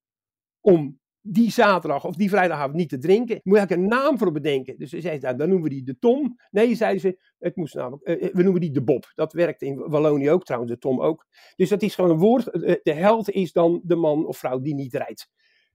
om 0.61 0.99
die 1.27 1.51
zaterdag 1.51 2.05
of 2.05 2.17
die 2.17 2.29
vrijdagavond 2.29 2.75
niet 2.75 2.89
te 2.89 2.99
drinken. 2.99 3.41
Moet 3.43 3.57
eigenlijk 3.57 3.93
een 3.93 3.99
naam 3.99 4.19
voor 4.19 4.33
bedenken. 4.33 4.79
Dus 4.79 4.91
ze 4.91 5.01
zei, 5.01 5.19
nou, 5.19 5.37
dan 5.37 5.49
noemen 5.49 5.69
we 5.69 5.75
die 5.75 5.85
de 5.85 5.99
Tom. 5.99 6.39
Nee, 6.51 6.75
zei 6.75 6.99
ze, 6.99 7.19
het 7.39 7.57
moest 7.57 7.75
namelijk, 7.75 8.09
uh, 8.09 8.33
we 8.33 8.43
noemen 8.43 8.61
die 8.61 8.71
de 8.71 8.83
Bob. 8.83 9.13
Dat 9.15 9.33
werkt 9.33 9.63
in 9.63 9.77
Wallonië 9.77 10.31
ook 10.31 10.45
trouwens, 10.45 10.73
de 10.73 10.79
Tom 10.79 11.01
ook. 11.01 11.27
Dus 11.57 11.69
dat 11.69 11.83
is 11.83 11.95
gewoon 11.95 12.11
een 12.11 12.19
woord. 12.19 12.49
Eh, 12.49 12.75
de 12.83 12.93
held 12.93 13.31
is 13.31 13.53
dan 13.53 13.81
de 13.85 13.97
man 13.97 14.27
of 14.27 14.39
vrouw 14.39 14.61
die 14.61 14.75
niet 14.75 14.95
rijdt. 14.95 15.31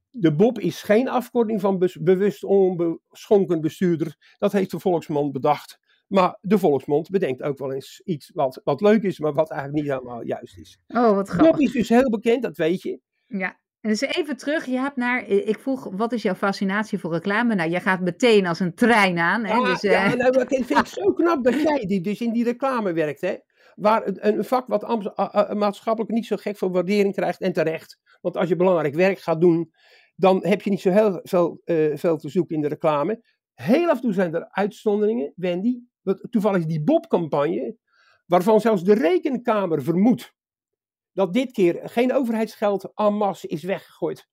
De 0.09 0.35
Bob 0.35 0.59
is 0.59 0.81
geen 0.81 1.09
afkorting 1.09 1.61
van 1.61 1.89
bewust 2.01 2.43
onbeschonken 2.43 3.61
bestuurder. 3.61 4.35
Dat 4.37 4.51
heeft 4.51 4.71
de 4.71 4.79
volksmond 4.79 5.31
bedacht. 5.31 5.79
Maar 6.07 6.37
de 6.41 6.57
volksmond 6.57 7.09
bedenkt 7.09 7.41
ook 7.41 7.57
wel 7.57 7.73
eens 7.73 8.01
iets 8.05 8.31
wat, 8.33 8.61
wat 8.63 8.81
leuk 8.81 9.03
is, 9.03 9.19
maar 9.19 9.33
wat 9.33 9.51
eigenlijk 9.51 9.81
niet 9.81 9.91
helemaal 9.91 10.23
juist 10.23 10.57
is. 10.57 10.79
Oh, 10.87 11.15
wat 11.15 11.29
grappig. 11.29 11.51
Bob 11.51 11.61
is 11.61 11.71
dus 11.71 11.89
heel 11.89 12.09
bekend, 12.09 12.43
dat 12.43 12.57
weet 12.57 12.81
je. 12.81 12.99
Ja. 13.27 13.59
En 13.81 13.89
dus 13.89 14.01
even 14.01 14.37
terug, 14.37 14.65
je 14.65 14.77
hebt 14.77 14.95
naar, 14.95 15.27
ik 15.27 15.59
vroeg, 15.59 15.89
wat 15.91 16.11
is 16.11 16.21
jouw 16.21 16.35
fascinatie 16.35 16.99
voor 16.99 17.11
reclame? 17.11 17.55
Nou, 17.55 17.69
jij 17.69 17.81
gaat 17.81 17.99
meteen 17.99 18.45
als 18.45 18.59
een 18.59 18.73
trein 18.73 19.17
aan. 19.17 19.45
Hè? 19.45 19.53
Ja, 19.53 19.63
dus, 19.63 19.81
ja, 19.81 20.05
uh... 20.05 20.13
nou, 20.13 20.31
dat 20.31 20.47
vind 20.47 20.69
ik 20.69 20.85
zo 21.03 21.13
knap 21.13 21.43
dat 21.43 21.61
jij 21.61 21.85
die, 21.85 22.01
dus 22.01 22.21
in 22.21 22.33
die 22.33 22.43
reclame 22.43 22.93
werkt. 22.93 23.21
Hè? 23.21 23.35
Waar 23.75 24.01
een 24.05 24.43
vak 24.43 24.67
wat 24.67 25.13
maatschappelijk 25.55 26.11
niet 26.11 26.25
zo 26.25 26.35
gek 26.35 26.57
veel 26.57 26.71
waardering 26.71 27.13
krijgt 27.13 27.41
en 27.41 27.53
terecht. 27.53 27.99
Want 28.21 28.37
als 28.37 28.49
je 28.49 28.55
belangrijk 28.55 28.95
werk 28.95 29.19
gaat 29.19 29.41
doen, 29.41 29.71
dan 30.15 30.45
heb 30.45 30.61
je 30.61 30.69
niet 30.69 30.81
zo 30.81 30.91
heel 30.91 31.19
veel, 31.23 31.61
uh, 31.65 31.95
veel 31.97 32.17
te 32.17 32.29
zoeken 32.29 32.55
in 32.55 32.61
de 32.61 32.67
reclame. 32.67 33.23
Heel 33.53 33.89
af 33.89 33.95
en 33.95 34.01
toe 34.01 34.13
zijn 34.13 34.35
er 34.35 34.47
uitzonderingen, 34.49 35.33
Wendy. 35.35 35.79
Toevallig 36.29 36.65
die 36.65 36.83
Bob-campagne, 36.83 37.77
waarvan 38.25 38.61
zelfs 38.61 38.83
de 38.83 38.93
rekenkamer 38.93 39.83
vermoedt 39.83 40.33
dat 41.19 41.33
dit 41.33 41.51
keer 41.51 41.79
geen 41.83 42.13
overheidsgeld 42.13 42.91
en 42.95 43.13
masse 43.13 43.47
is 43.47 43.63
weggegooid. 43.63 44.27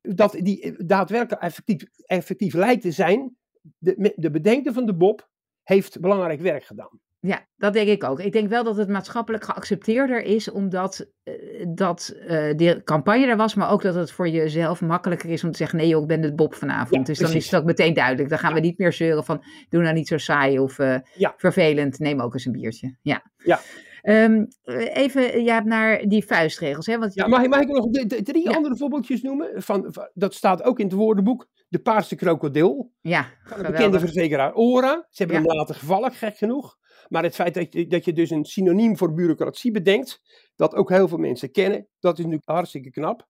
dat 0.00 0.32
die 0.32 0.84
daadwerkelijk 0.86 1.42
effectief, 1.42 1.84
effectief 2.06 2.54
lijkt 2.54 2.82
te 2.82 2.90
zijn, 2.90 3.36
de, 3.78 4.12
de 4.16 4.30
bedenker 4.30 4.72
van 4.72 4.86
de 4.86 4.94
Bob 4.94 5.28
heeft 5.62 6.00
belangrijk 6.00 6.40
werk 6.40 6.64
gedaan. 6.64 7.00
Ja, 7.20 7.46
dat 7.56 7.72
denk 7.72 7.88
ik 7.88 8.04
ook. 8.04 8.20
Ik 8.20 8.32
denk 8.32 8.48
wel 8.48 8.64
dat 8.64 8.76
het 8.76 8.88
maatschappelijk 8.88 9.44
geaccepteerder 9.44 10.22
is, 10.22 10.50
omdat 10.50 11.06
uh, 11.24 11.34
dat 11.68 12.14
uh, 12.16 12.26
de 12.56 12.80
campagne 12.84 13.26
er 13.26 13.36
was, 13.36 13.54
maar 13.54 13.70
ook 13.70 13.82
dat 13.82 13.94
het 13.94 14.10
voor 14.10 14.28
jezelf 14.28 14.80
makkelijker 14.80 15.30
is 15.30 15.44
om 15.44 15.50
te 15.50 15.56
zeggen: 15.56 15.78
nee, 15.78 15.88
joh, 15.88 16.02
ik 16.02 16.08
ben 16.08 16.20
de 16.20 16.34
Bob 16.34 16.54
vanavond. 16.54 16.90
Ja, 16.90 16.98
dus 16.98 17.18
precies. 17.18 17.26
dan 17.26 17.36
is 17.36 17.50
het 17.50 17.60
ook 17.60 17.66
meteen 17.66 17.94
duidelijk. 17.94 18.28
Dan 18.28 18.38
gaan 18.38 18.54
ja. 18.54 18.54
we 18.54 18.66
niet 18.66 18.78
meer 18.78 18.92
zeuren 18.92 19.24
van: 19.24 19.44
doe 19.68 19.82
nou 19.82 19.94
niet 19.94 20.08
zo 20.08 20.18
saai 20.18 20.58
of 20.58 20.78
uh, 20.78 20.96
ja. 21.14 21.34
vervelend, 21.36 21.98
neem 21.98 22.20
ook 22.20 22.34
eens 22.34 22.44
een 22.44 22.52
biertje. 22.52 22.96
Ja. 23.02 23.22
ja. 23.36 23.60
Um, 24.02 24.48
even 24.92 25.44
ja, 25.44 25.62
naar 25.64 26.08
die 26.08 26.26
vuistregels. 26.26 26.86
Hè? 26.86 26.98
Want 26.98 27.14
ja, 27.14 27.26
mag, 27.26 27.46
mag 27.46 27.60
ik 27.60 27.68
nog 27.68 27.86
drie 28.22 28.50
andere 28.50 28.76
voorbeeldjes 28.76 29.22
noemen? 29.22 29.62
Van, 29.62 29.86
van, 29.88 30.10
dat 30.14 30.34
staat 30.34 30.62
ook 30.62 30.78
in 30.78 30.86
het 30.86 30.94
woordenboek. 30.94 31.48
De 31.68 31.78
paarse 31.78 32.16
krokodil. 32.16 32.92
Ja, 33.00 33.26
Van 33.44 33.62
de 33.62 33.70
bekende 33.70 33.98
verzekeraar 33.98 34.54
Ora. 34.54 35.06
Ze 35.10 35.22
hebben 35.22 35.36
hem 35.36 35.56
laten 35.56 35.74
gevallen, 35.74 36.12
gek 36.12 36.36
genoeg. 36.36 36.76
Maar 37.08 37.22
het 37.22 37.34
feit 37.34 37.54
dat 37.54 37.72
je, 37.72 37.86
dat 37.86 38.04
je 38.04 38.12
dus 38.12 38.30
een 38.30 38.44
synoniem 38.44 38.96
voor 38.96 39.14
bureaucratie 39.14 39.70
bedenkt, 39.70 40.20
dat 40.56 40.74
ook 40.74 40.88
heel 40.88 41.08
veel 41.08 41.18
mensen 41.18 41.50
kennen, 41.50 41.88
dat 42.00 42.18
is 42.18 42.24
nu 42.24 42.38
hartstikke 42.44 42.90
knap. 42.90 43.28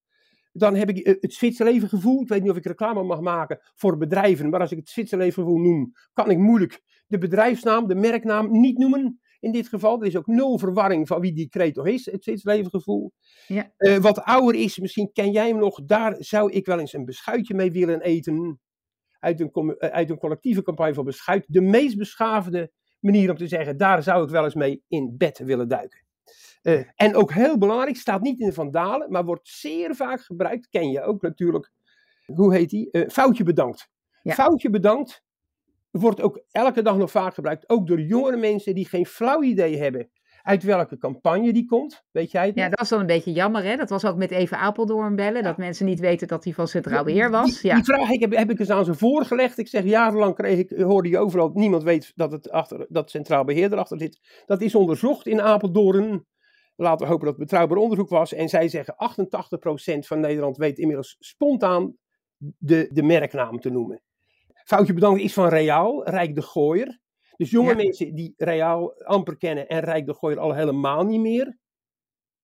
Dan 0.53 0.75
heb 0.75 0.89
ik 0.89 1.19
het 1.21 1.35
Zwitserleven 1.35 1.89
gevoel. 1.89 2.23
Ik 2.23 2.29
weet 2.29 2.43
niet 2.43 2.51
of 2.51 2.57
ik 2.57 2.67
reclame 2.67 3.03
mag 3.03 3.21
maken 3.21 3.59
voor 3.75 3.97
bedrijven, 3.97 4.51
maar 4.51 4.61
als 4.61 4.73
ik 4.73 4.79
het 4.79 4.89
Zwitserleven 4.89 5.43
gevoel 5.43 5.59
noem, 5.59 5.93
kan 6.13 6.31
ik 6.31 6.39
moeilijk 6.39 6.83
de 7.07 7.19
bedrijfsnaam, 7.19 7.87
de 7.89 7.95
merknaam 7.95 8.61
niet 8.61 8.79
noemen. 8.79 9.21
In 9.43 9.53
dit 9.53 9.69
geval, 9.69 10.01
er 10.01 10.07
is 10.07 10.17
ook 10.17 10.27
nul 10.27 10.59
verwarring 10.59 11.07
van 11.07 11.21
wie 11.21 11.33
die 11.33 11.49
kreet 11.49 11.77
is, 11.77 12.07
het 12.07 12.25
Zwitserleven 12.25 12.71
gevoel. 12.71 13.13
Ja. 13.47 13.73
Uh, 13.79 13.97
wat 13.97 14.23
ouder 14.23 14.61
is, 14.61 14.79
misschien 14.79 15.13
ken 15.13 15.31
jij 15.31 15.49
hem 15.49 15.59
nog, 15.59 15.85
daar 15.85 16.17
zou 16.19 16.53
ik 16.53 16.67
wel 16.67 16.79
eens 16.79 16.93
een 16.93 17.05
beschuitje 17.05 17.55
mee 17.55 17.73
willen 17.73 18.01
eten. 18.01 18.61
Uit 19.19 19.41
een, 19.41 19.77
uit 19.79 20.11
een 20.11 20.19
collectieve 20.19 20.63
campagne 20.63 20.95
voor 20.95 21.05
beschuit. 21.05 21.45
De 21.49 21.61
meest 21.61 21.97
beschaafde 21.97 22.73
manier 23.01 23.31
om 23.31 23.37
te 23.37 23.49
zeggen, 23.49 23.77
daar 23.77 24.03
zou 24.03 24.25
ik 24.25 24.31
wel 24.31 24.45
eens 24.45 24.55
mee 24.55 24.83
in 24.89 25.15
bed 25.17 25.39
willen 25.39 25.69
duiken. 25.69 26.05
Uh, 26.63 26.83
en 26.95 27.15
ook 27.15 27.33
heel 27.33 27.59
belangrijk, 27.59 27.97
staat 27.97 28.23
niet 28.23 28.41
in 28.41 28.47
de 28.47 28.53
Vandalen, 28.53 29.11
maar 29.11 29.25
wordt 29.25 29.49
zeer 29.49 29.95
vaak 29.95 30.21
gebruikt, 30.21 30.69
ken 30.69 30.91
je 30.91 31.03
ook 31.03 31.23
natuurlijk, 31.23 31.73
hoe 32.27 32.55
heet 32.55 32.71
die? 32.71 32.89
Uh, 32.93 33.09
foutje 33.09 33.45
bedankt. 33.45 33.89
Ja. 34.23 34.35
Foutje 34.35 34.71
bedankt 34.71 35.23
wordt 36.01 36.21
ook 36.21 36.45
elke 36.51 36.83
dag 36.83 36.97
nog 36.97 37.11
vaak 37.11 37.35
gebruikt, 37.35 37.69
ook 37.69 37.87
door 37.87 38.01
jongere 38.01 38.37
mensen 38.37 38.75
die 38.75 38.89
geen 38.89 39.07
flauw 39.07 39.43
idee 39.43 39.79
hebben 39.79 40.11
uit 40.43 40.63
welke 40.63 40.99
campagne 40.99 41.53
die 41.53 41.67
komt. 41.67 42.05
Weet 42.11 42.31
jij 42.31 42.47
het? 42.47 42.55
Ja, 42.55 42.69
dat 42.69 42.79
was 42.79 42.89
dan 42.89 43.01
een 43.01 43.07
beetje 43.07 43.33
jammer, 43.33 43.65
hè? 43.65 43.77
Dat 43.77 43.91
was 43.91 44.05
ook 44.05 44.17
met 44.17 44.31
Even 44.31 44.59
Apeldoorn 44.59 45.17
bellen, 45.17 45.37
ja. 45.37 45.43
dat 45.43 45.57
mensen 45.57 45.87
niet 45.87 46.01
weten 46.01 46.29
dat 46.29 46.45
hij 46.45 46.53
van 46.53 46.69
Centraal 46.69 47.05
Beheer 47.05 47.31
was. 47.31 47.61
Die, 47.61 47.71
ja. 47.71 47.75
die 47.75 47.85
vraag 47.85 48.11
ik 48.11 48.21
heb, 48.21 48.37
heb 48.37 48.51
ik 48.51 48.59
eens 48.59 48.71
aan 48.71 48.85
ze 48.85 48.95
voorgelegd. 48.95 49.59
Ik 49.59 49.69
zeg, 49.69 49.85
jarenlang 49.85 50.35
kreeg 50.35 50.59
ik, 50.59 50.71
hoorde 50.71 51.09
je 51.09 51.19
overal, 51.19 51.51
niemand 51.55 51.83
weet 51.83 52.13
dat, 52.15 52.33
het 52.33 52.51
achter, 52.51 52.87
dat 52.89 53.11
Centraal 53.11 53.45
Beheer 53.45 53.73
erachter 53.73 53.99
zit. 53.99 54.43
Dat 54.47 54.61
is 54.61 54.75
onderzocht 54.75 55.27
in 55.27 55.41
Apeldoorn. 55.41 56.27
Laten 56.77 57.07
we 57.07 57.13
hopen 57.13 57.27
dat 57.27 57.37
het 57.37 57.45
betrouwbaar 57.45 57.79
onderzoek 57.79 58.09
was. 58.09 58.35
En 58.35 58.49
zij 58.49 58.69
zeggen, 58.69 58.95
88% 58.95 59.99
van 59.99 60.21
Nederland 60.21 60.57
weet 60.57 60.79
inmiddels 60.79 61.17
spontaan 61.19 61.97
de, 62.59 62.89
de 62.93 63.03
merknaam 63.03 63.61
te 63.61 63.71
noemen. 63.71 64.03
Foutje 64.65 64.93
bedankt 64.93 65.21
is 65.21 65.33
van 65.33 65.49
Reaal, 65.49 66.09
Rijk 66.09 66.35
de 66.35 66.43
Gooier. 66.43 67.01
Dus 67.37 67.51
jonge 67.51 67.69
Ja. 67.71 67.77
mensen 67.77 68.15
die 68.15 68.35
Reaal 68.37 69.03
amper 69.03 69.37
kennen 69.37 69.69
en 69.69 69.81
Rijk 69.81 70.07
de 70.07 70.15
Gooier 70.15 70.39
al 70.39 70.55
helemaal 70.55 71.05
niet 71.05 71.21
meer, 71.21 71.59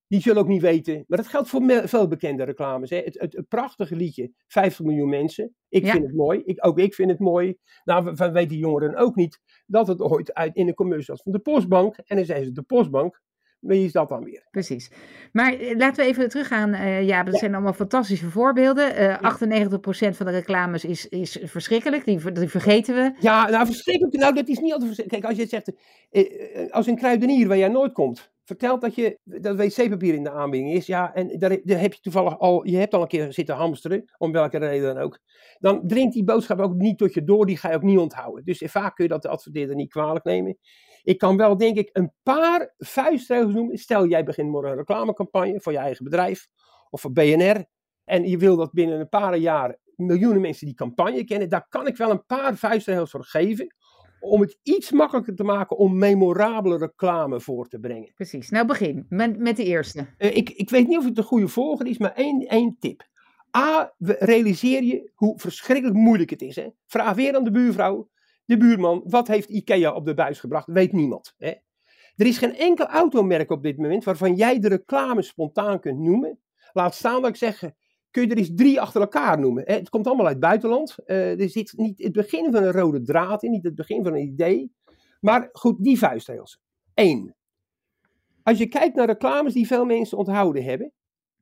die 0.06 0.20
zullen 0.20 0.42
ook 0.42 0.48
niet 0.48 0.60
weten. 0.62 1.04
Maar 1.06 1.18
dat 1.18 1.26
geldt 1.26 1.48
voor 1.48 1.62
veel 1.88 2.08
bekende 2.08 2.44
reclames. 2.44 2.90
Hè. 2.90 2.96
Het, 2.96 3.18
het, 3.20 3.32
het 3.32 3.48
prachtige 3.48 3.96
liedje, 3.96 4.32
50 4.46 4.84
miljoen 4.84 5.08
mensen. 5.08 5.54
Ik 5.68 5.84
Ja. 5.84 5.92
vind 5.92 6.04
het 6.06 6.14
mooi. 6.14 6.42
Ik, 6.44 6.66
ook 6.66 6.78
ik 6.78 6.94
vind 6.94 7.10
het 7.10 7.18
mooi. 7.18 7.56
Nou, 7.84 8.16
van 8.16 8.32
weten 8.32 8.56
jongeren 8.56 8.96
ook 8.96 9.14
niet 9.14 9.40
dat 9.66 9.86
het 9.86 10.00
ooit 10.00 10.34
uit 10.34 10.54
in 10.54 10.68
een 10.68 10.74
commercial 10.74 11.14
was 11.16 11.22
van 11.22 11.32
de 11.32 11.38
Postbank. 11.38 11.96
En 11.96 12.16
dan 12.16 12.24
zijn 12.24 12.44
ze 12.44 12.52
de 12.52 12.62
Postbank. 12.62 13.22
Wie 13.60 13.84
is 13.84 13.92
dat 13.92 14.08
dan 14.08 14.24
weer? 14.24 14.46
Precies. 14.50 14.90
Maar 15.32 15.52
eh, 15.52 15.76
laten 15.76 16.04
we 16.04 16.10
even 16.10 16.28
teruggaan. 16.28 16.72
eh 16.72 17.06
ja, 17.06 17.22
dat 17.22 17.32
Ja. 17.34 17.38
zijn 17.40 17.54
allemaal 17.54 17.72
fantastische 17.72 18.30
voorbeelden. 18.30 18.94
Eh 18.94 19.18
98% 19.20 20.16
van 20.16 20.26
de 20.26 20.32
reclames 20.32 20.84
is, 20.84 21.08
is 21.08 21.38
verschrikkelijk. 21.42 22.04
Die, 22.04 22.32
die 22.32 22.48
vergeten 22.48 22.94
we. 22.94 23.12
Ja, 23.20 23.48
nou 23.48 23.66
verschrikkelijk. 23.66 24.16
Nou, 24.16 24.34
dat 24.34 24.48
is 24.48 24.58
niet 24.58 24.72
altijd. 24.72 25.06
Kijk, 25.06 25.24
als 25.24 25.36
je 25.36 25.46
zegt, 25.46 25.72
eh, 26.10 26.62
eh, 26.62 26.70
als 26.70 26.86
een 26.86 26.96
kruidenier 26.96 27.48
waar 27.48 27.56
jij 27.58 27.68
nooit 27.68 27.92
komt, 27.92 28.32
vertelt 28.44 28.80
dat 28.80 28.94
je 28.94 29.18
dat 29.24 29.56
wc-papier 29.56 30.14
in 30.14 30.22
de 30.24 30.30
aanbieding 30.30 30.72
is, 30.74 30.86
ja, 30.86 31.14
en 31.14 31.38
daar, 31.38 31.58
daar 31.64 31.80
heb 31.80 31.92
je 31.94 32.00
toevallig 32.00 32.38
al, 32.38 32.66
je 32.66 32.76
hebt 32.76 32.94
al 32.94 33.02
een 33.02 33.08
keer 33.08 33.32
zitten 33.32 33.54
hamsteren, 33.54 34.04
om 34.18 34.32
welke 34.32 34.58
reden 34.58 34.94
dan 34.94 35.02
ook, 35.02 35.18
dan 35.58 35.80
dringt 35.86 36.14
die 36.14 36.24
boodschap 36.24 36.58
ook 36.60 36.74
niet 36.74 36.98
tot 36.98 37.14
je 37.14 37.24
door, 37.24 37.46
die 37.46 37.56
ga 37.56 37.68
je 37.70 37.74
ook 37.76 37.82
niet 37.82 37.98
onthouden. 37.98 38.44
Dus 38.44 38.62
vaak 38.66 38.94
kun 38.94 39.04
je 39.04 39.10
dat 39.10 39.22
de 39.22 39.28
adverteerder 39.28 39.76
niet 39.76 39.90
kwalijk 39.90 40.24
nemen. 40.24 40.56
Ik 41.08 41.18
kan 41.18 41.36
wel, 41.36 41.56
denk 41.56 41.76
ik, 41.76 41.90
een 41.92 42.12
paar 42.22 42.74
vuistregels 42.78 43.54
noemen. 43.54 43.78
Stel, 43.78 44.06
jij 44.06 44.24
begint 44.24 44.50
morgen 44.50 44.70
een 44.70 44.76
reclamecampagne 44.76 45.60
voor 45.60 45.72
je 45.72 45.78
eigen 45.78 46.04
bedrijf 46.04 46.48
of 46.90 47.00
voor 47.00 47.12
BNR. 47.12 47.64
En 48.04 48.28
je 48.28 48.38
wil 48.38 48.56
dat 48.56 48.72
binnen 48.72 49.00
een 49.00 49.08
paar 49.08 49.36
jaar 49.36 49.76
miljoenen 49.96 50.40
mensen 50.40 50.66
die 50.66 50.74
campagne 50.74 51.24
kennen. 51.24 51.48
Daar 51.48 51.66
kan 51.68 51.86
ik 51.86 51.96
wel 51.96 52.10
een 52.10 52.26
paar 52.26 52.56
vuistregels 52.56 53.10
voor 53.10 53.24
geven. 53.24 53.74
Om 54.20 54.40
het 54.40 54.58
iets 54.62 54.90
makkelijker 54.92 55.34
te 55.34 55.44
maken 55.44 55.76
om 55.76 55.98
memorabele 55.98 56.78
reclame 56.78 57.40
voor 57.40 57.68
te 57.68 57.78
brengen. 57.78 58.12
Precies. 58.14 58.50
Nou, 58.50 58.66
begin 58.66 59.06
met, 59.08 59.38
met 59.38 59.56
de 59.56 59.64
eerste. 59.64 60.06
Eh, 60.18 60.36
ik, 60.36 60.50
ik 60.50 60.70
weet 60.70 60.88
niet 60.88 60.98
of 60.98 61.04
het 61.04 61.16
de 61.16 61.22
goede 61.22 61.48
volgorde 61.48 61.90
is, 61.90 61.98
maar 61.98 62.14
één, 62.14 62.46
één 62.46 62.76
tip. 62.78 63.06
A, 63.56 63.94
realiseer 63.98 64.82
je 64.82 65.10
hoe 65.14 65.38
verschrikkelijk 65.38 65.96
moeilijk 65.96 66.30
het 66.30 66.42
is. 66.42 66.56
Hè? 66.56 66.68
Vraag 66.86 67.14
weer 67.14 67.36
aan 67.36 67.44
de 67.44 67.50
buurvrouw, 67.50 68.08
de 68.48 68.56
buurman, 68.56 69.02
wat 69.04 69.28
heeft 69.28 69.48
IKEA 69.48 69.92
op 69.94 70.04
de 70.04 70.14
buis 70.14 70.40
gebracht? 70.40 70.66
Weet 70.66 70.92
niemand. 70.92 71.34
Hè? 71.38 71.52
Er 72.16 72.26
is 72.26 72.38
geen 72.38 72.56
enkel 72.56 72.86
automerk 72.86 73.50
op 73.50 73.62
dit 73.62 73.76
moment 73.76 74.04
waarvan 74.04 74.34
jij 74.34 74.58
de 74.58 74.68
reclame 74.68 75.22
spontaan 75.22 75.80
kunt 75.80 75.98
noemen. 75.98 76.38
Laat 76.72 76.94
staan 76.94 77.20
dat 77.20 77.30
ik 77.30 77.36
zeg, 77.36 77.70
kun 78.10 78.22
je 78.22 78.28
er 78.28 78.36
eens 78.36 78.54
drie 78.54 78.80
achter 78.80 79.00
elkaar 79.00 79.38
noemen. 79.38 79.62
Hè? 79.66 79.74
Het 79.74 79.88
komt 79.88 80.06
allemaal 80.06 80.26
uit 80.26 80.34
het 80.34 80.44
buitenland. 80.44 80.96
Eh, 81.04 81.40
er 81.40 81.50
zit 81.50 81.72
niet 81.76 82.02
het 82.02 82.12
begin 82.12 82.52
van 82.52 82.62
een 82.62 82.72
rode 82.72 83.02
draad 83.02 83.42
in, 83.42 83.50
niet 83.50 83.64
het 83.64 83.74
begin 83.74 84.04
van 84.04 84.14
een 84.14 84.22
idee. 84.22 84.72
Maar 85.20 85.48
goed, 85.52 85.84
die 85.84 85.98
vuistregels. 85.98 86.60
Eén. 86.94 87.34
Als 88.42 88.58
je 88.58 88.66
kijkt 88.66 88.96
naar 88.96 89.06
reclames 89.06 89.52
die 89.52 89.66
veel 89.66 89.84
mensen 89.84 90.18
onthouden 90.18 90.64
hebben, 90.64 90.92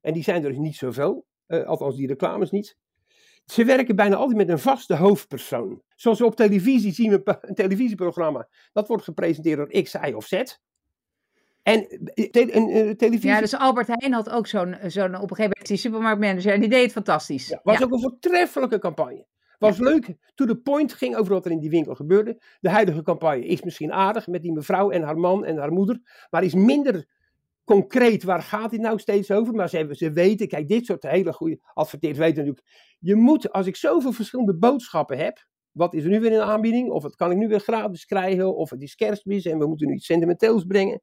en 0.00 0.12
die 0.12 0.22
zijn 0.22 0.42
er 0.42 0.48
dus 0.48 0.58
niet 0.58 0.76
zoveel, 0.76 1.26
eh, 1.46 1.64
althans 1.64 1.96
die 1.96 2.06
reclames 2.06 2.50
niet. 2.50 2.76
Ze 3.46 3.64
werken 3.64 3.96
bijna 3.96 4.16
altijd 4.16 4.36
met 4.36 4.48
een 4.48 4.58
vaste 4.58 4.94
hoofdpersoon. 4.94 5.82
Zoals 5.94 6.18
we 6.18 6.24
op 6.24 6.36
televisie 6.36 6.92
zien, 6.92 7.10
we 7.10 7.38
een 7.40 7.54
televisieprogramma, 7.54 8.48
dat 8.72 8.88
wordt 8.88 9.04
gepresenteerd 9.04 9.56
door 9.58 9.82
X, 9.82 9.94
Y 9.94 10.12
of 10.12 10.24
Z. 10.26 10.32
En 11.62 11.86
eh, 11.88 12.30
te- 12.30 12.54
een, 12.56 12.68
eh, 12.68 12.90
televisie 12.90 13.28
Ja, 13.30 13.40
dus 13.40 13.54
Albert 13.54 13.86
Heijn 13.86 14.12
had 14.12 14.30
ook 14.30 14.46
zo'n, 14.46 14.76
zo'n 14.86 15.04
op 15.06 15.12
een 15.14 15.18
gegeven 15.20 15.42
moment 15.42 15.66
die 15.66 15.76
supermarktmanager. 15.76 16.52
En 16.52 16.60
die 16.60 16.68
deed 16.68 16.82
het 16.82 16.92
fantastisch. 16.92 17.48
Ja, 17.48 17.60
was 17.62 17.78
Ja. 17.78 17.84
ook 17.84 17.92
een 17.92 18.00
voortreffelijke 18.00 18.78
campagne. 18.78 19.26
Was 19.58 19.78
leuk, 19.78 20.14
to 20.34 20.46
the 20.46 20.56
point, 20.56 20.92
ging 20.92 21.16
over 21.16 21.32
wat 21.32 21.44
er 21.44 21.50
in 21.50 21.58
die 21.58 21.70
winkel 21.70 21.94
gebeurde. 21.94 22.42
De 22.60 22.70
huidige 22.70 23.02
campagne 23.02 23.46
is 23.46 23.62
misschien 23.62 23.92
aardig 23.92 24.26
met 24.26 24.42
die 24.42 24.52
mevrouw 24.52 24.90
en 24.90 25.02
haar 25.02 25.18
man 25.18 25.44
en 25.44 25.56
haar 25.56 25.72
moeder, 25.72 26.26
maar 26.30 26.44
is 26.44 26.54
minder 26.54 27.06
concreet 27.66 28.22
waar 28.22 28.42
gaat 28.42 28.70
dit 28.70 28.80
nou 28.80 28.98
steeds 28.98 29.30
over. 29.30 29.54
Maar 29.54 29.68
ze, 29.68 29.76
hebben, 29.76 29.96
ze 29.96 30.12
weten, 30.12 30.48
kijk, 30.48 30.68
dit 30.68 30.86
soort 30.86 31.02
hele 31.02 31.32
goede 31.32 31.58
adverteerders 31.74 32.24
weten 32.24 32.36
natuurlijk. 32.36 32.96
Je 32.98 33.14
moet, 33.14 33.52
als 33.52 33.66
ik 33.66 33.76
zoveel 33.76 34.12
verschillende 34.12 34.56
boodschappen 34.56 35.18
heb, 35.18 35.46
wat 35.72 35.94
is 35.94 36.04
er 36.04 36.10
nu 36.10 36.20
weer 36.20 36.32
in 36.32 36.38
de 36.38 36.44
aanbieding? 36.44 36.90
Of 36.90 37.02
het 37.02 37.16
kan 37.16 37.30
ik 37.30 37.36
nu 37.36 37.48
weer 37.48 37.60
gratis 37.60 38.04
krijgen? 38.04 38.56
Of 38.56 38.70
het 38.70 38.82
is 38.82 38.94
kerstmis 38.94 39.44
en 39.44 39.58
we 39.58 39.66
moeten 39.66 39.86
nu 39.86 39.94
iets 39.94 40.06
sentimenteels 40.06 40.64
brengen. 40.64 41.02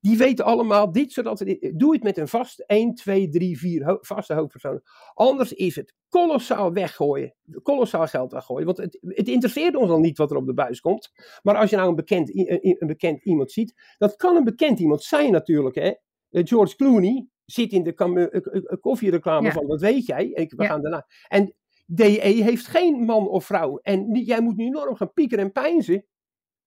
Die 0.00 0.18
weten 0.18 0.44
allemaal, 0.44 0.92
dit 0.92 1.12
soort 1.12 1.26
adverteerders, 1.26 1.72
doe 1.76 1.92
het 1.92 2.02
met 2.02 2.16
een 2.18 2.28
vast 2.28 2.60
1, 2.66 2.94
2, 2.94 3.28
3, 3.28 3.58
4 3.58 3.84
ho- 3.84 3.98
vaste 4.00 4.34
hoofdpersonen. 4.34 4.82
Anders 5.14 5.52
is 5.52 5.76
het 5.76 5.94
kolossaal 6.08 6.72
weggooien, 6.72 7.34
kolossaal 7.62 8.06
geld 8.06 8.32
weggooien. 8.32 8.64
Want 8.66 8.78
het, 8.78 8.98
het 9.00 9.28
interesseert 9.28 9.76
ons 9.76 9.90
al 9.90 9.98
niet 10.00 10.18
wat 10.18 10.30
er 10.30 10.36
op 10.36 10.46
de 10.46 10.54
buis 10.54 10.80
komt. 10.80 11.10
Maar 11.42 11.56
als 11.56 11.70
je 11.70 11.76
nou 11.76 11.88
een 11.88 11.94
bekend, 11.94 12.36
een, 12.36 12.76
een 12.80 12.86
bekend 12.86 13.24
iemand 13.24 13.52
ziet, 13.52 13.94
dat 13.98 14.16
kan 14.16 14.36
een 14.36 14.44
bekend 14.44 14.78
iemand 14.78 15.02
zijn 15.02 15.32
natuurlijk. 15.32 15.74
Hè? 15.74 15.92
Eh, 16.30 16.44
George 16.46 16.76
Clooney 16.76 17.26
zit 17.44 17.72
in 17.72 17.82
de 17.82 17.94
eh, 17.94 18.22
eh, 18.34 18.62
koffiereclame 18.80 19.46
Ja. 19.46 19.52
van, 19.52 19.66
dat 19.66 19.80
weet 19.80 20.06
jij. 20.06 20.26
Ik, 20.26 20.52
we 20.56 20.62
Ja. 20.62 20.68
gaan 20.68 20.82
daarna. 20.82 21.06
En 21.28 21.54
DE 21.86 22.04
heeft 22.20 22.66
geen 22.66 23.04
man 23.04 23.28
of 23.28 23.44
vrouw. 23.44 23.78
En 23.78 24.14
jij 24.24 24.40
moet 24.40 24.56
nu 24.56 24.64
enorm 24.66 24.96
gaan 24.96 25.12
piekeren 25.12 25.44
en 25.44 25.52
pijnzen. 25.52 26.06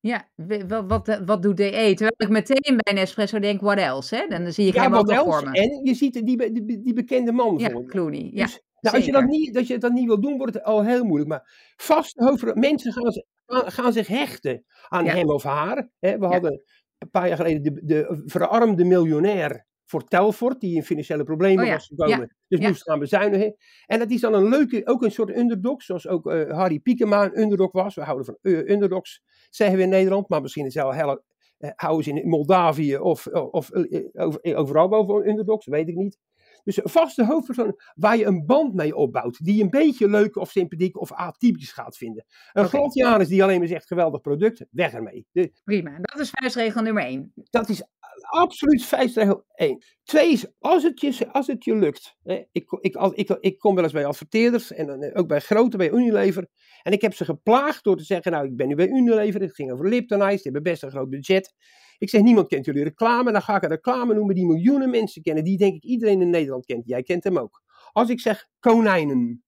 Ja, 0.01 0.29
wat, 0.67 0.83
wat, 0.87 1.21
wat 1.25 1.41
doet 1.41 1.57
DE? 1.57 1.71
Terwijl 1.71 2.11
ik 2.17 2.29
meteen 2.29 2.77
bij 2.83 2.93
een 2.93 2.99
espresso 2.99 3.39
denk, 3.39 3.61
what 3.61 3.77
else? 3.77 4.15
Hè? 4.15 4.27
Dan 4.27 4.51
zie 4.53 4.67
ik 4.67 4.73
Ja, 4.73 4.81
hem 4.81 4.91
ook 4.93 4.97
wat 4.97 5.07
nog 5.07 5.15
else? 5.25 5.39
voor 5.39 5.49
me. 5.49 5.57
En 5.57 5.85
je 5.85 5.93
ziet 5.93 6.13
die, 6.25 6.51
die, 6.51 6.81
die 6.81 6.93
bekende 6.93 7.31
man 7.31 7.57
Ja, 7.57 7.69
voor. 7.69 7.85
Clooney. 7.85 8.29
Ja, 8.33 8.43
Dus, 8.45 8.61
nou, 8.79 8.95
als 8.95 9.05
je 9.05 9.11
dat 9.11 9.25
niet, 9.25 9.53
dat 9.53 9.67
je 9.67 9.77
dat 9.77 9.91
niet 9.91 10.05
wil 10.05 10.21
doen, 10.21 10.37
wordt 10.37 10.53
het 10.53 10.63
al 10.63 10.83
heel 10.85 11.03
moeilijk. 11.03 11.29
Maar 11.29 11.73
vast 11.75 12.17
hoofd, 12.17 12.55
mensen 12.55 12.93
gaan, 12.93 13.11
gaan, 13.45 13.71
gaan 13.71 13.93
zich 13.93 14.07
hechten 14.07 14.65
aan 14.87 15.05
Ja. 15.05 15.11
hem 15.15 15.29
of 15.29 15.43
haar. 15.43 15.89
Hè, 15.99 16.17
we 16.17 16.25
Ja. 16.25 16.31
hadden 16.31 16.61
een 16.97 17.09
paar 17.09 17.27
jaar 17.27 17.37
geleden 17.37 17.63
de, 17.63 17.81
de 17.85 18.21
verarmde 18.25 18.83
miljonair 18.85 19.65
voor 19.91 20.03
Telfort, 20.03 20.59
die 20.59 20.75
in 20.75 20.83
financiële 20.83 21.23
problemen 21.23 21.63
Oh 21.63 21.69
ja, 21.69 21.73
was 21.73 21.87
gekomen. 21.87 22.19
ja, 22.19 22.35
Dus 22.47 22.59
ja. 22.59 22.67
moest 22.67 22.83
gaan 22.83 22.99
bezuinigen. 22.99 23.55
En 23.85 23.99
dat 23.99 24.09
is 24.09 24.21
dan 24.21 24.33
een 24.33 24.49
leuke, 24.49 24.81
ook 24.83 25.03
een 25.03 25.11
soort 25.11 25.37
underdog, 25.37 25.81
zoals 25.81 26.07
ook 26.07 26.31
eh, 26.31 26.57
Harry 26.57 26.79
Piekema 26.79 27.23
een 27.25 27.41
underdog 27.41 27.71
was. 27.71 27.95
We 27.95 28.01
houden 28.01 28.25
van 28.25 28.37
eh, 28.41 28.57
underdogs, 28.57 29.21
zeggen 29.49 29.77
we 29.77 29.83
in 29.83 29.89
Nederland, 29.89 30.29
maar 30.29 30.41
misschien 30.41 30.65
is 30.65 30.73
wel 30.73 30.91
heel, 30.91 31.23
eh, 31.57 31.71
houden 31.75 32.03
ze 32.03 32.21
in 32.21 32.29
Moldavië 32.29 32.97
of, 32.97 33.27
of 33.27 33.71
over, 34.13 34.55
overal 34.55 35.05
van 35.05 35.27
underdogs, 35.27 35.65
weet 35.65 35.87
ik 35.87 35.95
niet. 35.95 36.17
Dus 36.63 36.83
een 36.83 36.89
vaste 36.89 37.25
hoofdpersoon 37.25 37.79
waar 37.95 38.17
je 38.17 38.25
een 38.25 38.45
band 38.45 38.73
mee 38.73 38.95
opbouwt, 38.95 39.43
die 39.45 39.55
je 39.55 39.63
een 39.63 39.69
beetje 39.69 40.09
leuk 40.09 40.35
of 40.35 40.51
sympathiek 40.51 40.99
of 40.99 41.11
atypisch 41.11 41.71
gaat 41.71 41.97
vinden. 41.97 42.25
Een. 42.53 42.65
Gladianus 42.65 43.27
die 43.27 43.43
alleen 43.43 43.59
maar 43.59 43.67
zegt 43.67 43.87
geweldig 43.87 44.21
product, 44.21 44.65
weg 44.71 44.93
ermee. 44.93 45.25
De- 45.31 45.51
Prima. 45.63 45.97
Dat 46.01 46.19
is 46.19 46.29
vuistregel 46.29 46.81
nummer 46.81 47.03
één. 47.03 47.31
dat 47.49 47.69
is 47.69 47.83
absoluut 48.29 48.85
feitregel 48.85 49.45
1. 49.55 49.83
Twee 50.03 50.31
is, 50.31 50.45
als 50.59 50.83
het 50.83 51.01
je, 51.01 51.31
als 51.31 51.47
het 51.47 51.63
je 51.63 51.75
lukt. 51.75 52.15
Hè, 52.23 52.43
ik, 52.51 52.71
ik, 52.81 52.95
als- 52.95 53.13
ik, 53.13 53.29
ik 53.29 53.59
kom 53.59 53.75
wel 53.75 53.83
eens 53.83 53.93
bij 53.93 54.05
adverteerders 54.05 54.71
en 54.71 54.85
dan, 54.87 55.01
eh, 55.01 55.19
ook 55.19 55.27
bij 55.27 55.39
grote, 55.39 55.77
bij 55.77 55.91
Unilever. 55.91 56.47
En 56.83 56.91
ik 56.91 57.01
heb 57.01 57.13
ze 57.13 57.25
geplaagd 57.25 57.83
door 57.83 57.97
te 57.97 58.03
zeggen, 58.03 58.31
nou 58.31 58.45
ik 58.45 58.55
ben 58.55 58.67
nu 58.67 58.75
bij 58.75 58.87
Unilever. 58.87 59.41
Het 59.41 59.55
ging 59.55 59.71
over 59.71 59.89
Lipton 59.89 60.19
Ice, 60.21 60.29
die 60.33 60.39
hebben 60.43 60.63
best 60.63 60.83
een 60.83 60.91
groot 60.91 61.09
budget. 61.09 61.53
Ik 62.01 62.09
zeg, 62.09 62.21
niemand 62.21 62.47
kent 62.47 62.65
jullie 62.65 62.83
reclame. 62.83 63.31
Dan 63.31 63.41
ga 63.41 63.55
ik 63.55 63.63
een 63.63 63.69
reclame 63.69 64.13
noemen 64.13 64.35
die 64.35 64.45
miljoenen 64.45 64.89
mensen 64.89 65.21
kennen. 65.21 65.43
Die 65.43 65.57
denk 65.57 65.75
ik 65.75 65.83
iedereen 65.83 66.21
in 66.21 66.29
Nederland 66.29 66.65
kent. 66.65 66.87
Jij 66.87 67.03
kent 67.03 67.23
hem 67.23 67.37
ook. 67.37 67.61
Als 67.91 68.09
ik 68.09 68.19
zeg 68.19 68.47
konijnen. 68.59 69.43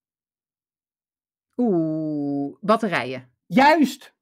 Oeh, 1.57 2.57
batterijen. 2.61 3.31
Juist. 3.45 4.15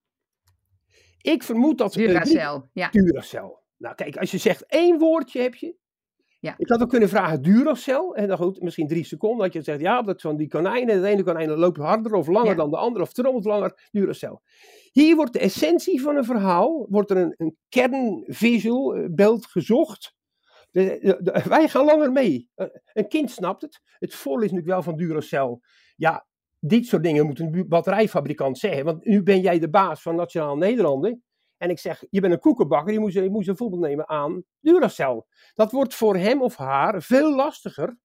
Ik 1.21 1.43
vermoed 1.43 1.77
dat... 1.77 1.93
Duracell. 1.93 2.61
Ja. 2.73 2.89
Duracell. 2.89 3.57
Nou 3.77 3.95
kijk, 3.95 4.17
als 4.17 4.31
je 4.31 4.38
zegt 4.38 4.65
één 4.65 5.00
woordje 5.00 5.41
heb 5.41 5.55
je. 5.55 5.75
Ja. 6.41 6.53
Ik 6.57 6.69
had 6.69 6.81
ook 6.81 6.89
kunnen 6.89 7.10
vragen 7.10 7.41
Duracell. 7.41 8.12
En 8.13 8.27
dan 8.27 8.38
goed, 8.38 8.62
misschien 8.62 8.88
drie 8.88 9.03
seconden. 9.05 9.39
Dat 9.45 9.53
je 9.53 9.62
zegt, 9.62 9.79
ja, 9.79 10.01
dat 10.01 10.21
van 10.21 10.38
die 10.38 10.48
konijnen. 10.48 10.95
Het 10.95 11.03
ene 11.05 11.24
konijn 11.24 11.50
loopt 11.51 11.77
harder 11.77 12.13
of 12.13 12.27
langer 12.27 12.50
Ja. 12.50 12.55
dan 12.55 12.69
de 12.69 12.77
andere. 12.77 13.03
Of 13.03 13.13
trommelt 13.13 13.45
langer. 13.45 13.88
Duracell. 13.91 14.39
Hier 14.91 15.15
wordt 15.15 15.33
de 15.33 15.39
essentie 15.39 16.01
van 16.01 16.15
een 16.15 16.24
verhaal. 16.25 16.86
Wordt 16.89 17.12
er 17.12 17.17
een, 17.17 17.33
een 17.38 17.57
kernvisual 17.69 18.95
eh, 18.95 19.05
beeld 19.12 19.45
gezocht. 19.45 20.13
De- 20.71 20.98
de- 21.01 21.17
de- 21.24 21.43
wij 21.50 21.67
gaan 21.69 21.86
langer 21.86 22.12
mee. 22.12 22.50
Eh, 22.55 22.67
een 22.93 23.07
kind 23.07 23.31
snapt 23.31 23.62
het. 23.62 23.79
Het 24.00 24.13
voordeel 24.13 24.45
is 24.45 24.51
natuurlijk 24.51 24.83
wel 24.86 24.93
van 24.95 24.95
Duracell. 25.07 25.60
Ja, 25.95 26.25
dit 26.60 26.86
soort 26.86 27.03
dingen 27.03 27.25
moet 27.25 27.39
een 27.39 27.65
batterijfabrikant 27.67 28.57
zeggen. 28.57 28.86
Want 28.86 29.05
nu 29.05 29.24
ben 29.24 29.41
jij 29.41 29.60
de 29.60 29.69
baas 29.69 30.01
van 30.01 30.15
Nationaal 30.15 30.57
Nederlanden. 30.57 31.24
En 31.61 31.69
ik 31.69 31.79
zeg, 31.79 32.03
je 32.09 32.21
bent 32.21 32.33
een 32.33 32.39
koekenbakker, 32.39 32.93
je 32.93 32.99
moet, 32.99 33.13
je 33.13 33.29
moet 33.29 33.47
een 33.47 33.57
voorbeeld 33.57 33.81
nemen 33.81 34.09
aan 34.09 34.43
Duracell. 34.59 35.23
Dat 35.53 35.71
wordt 35.71 35.95
voor 35.95 36.15
hem 36.15 36.41
of 36.41 36.55
haar 36.55 37.01
veel 37.01 37.35
lastiger 37.35 37.97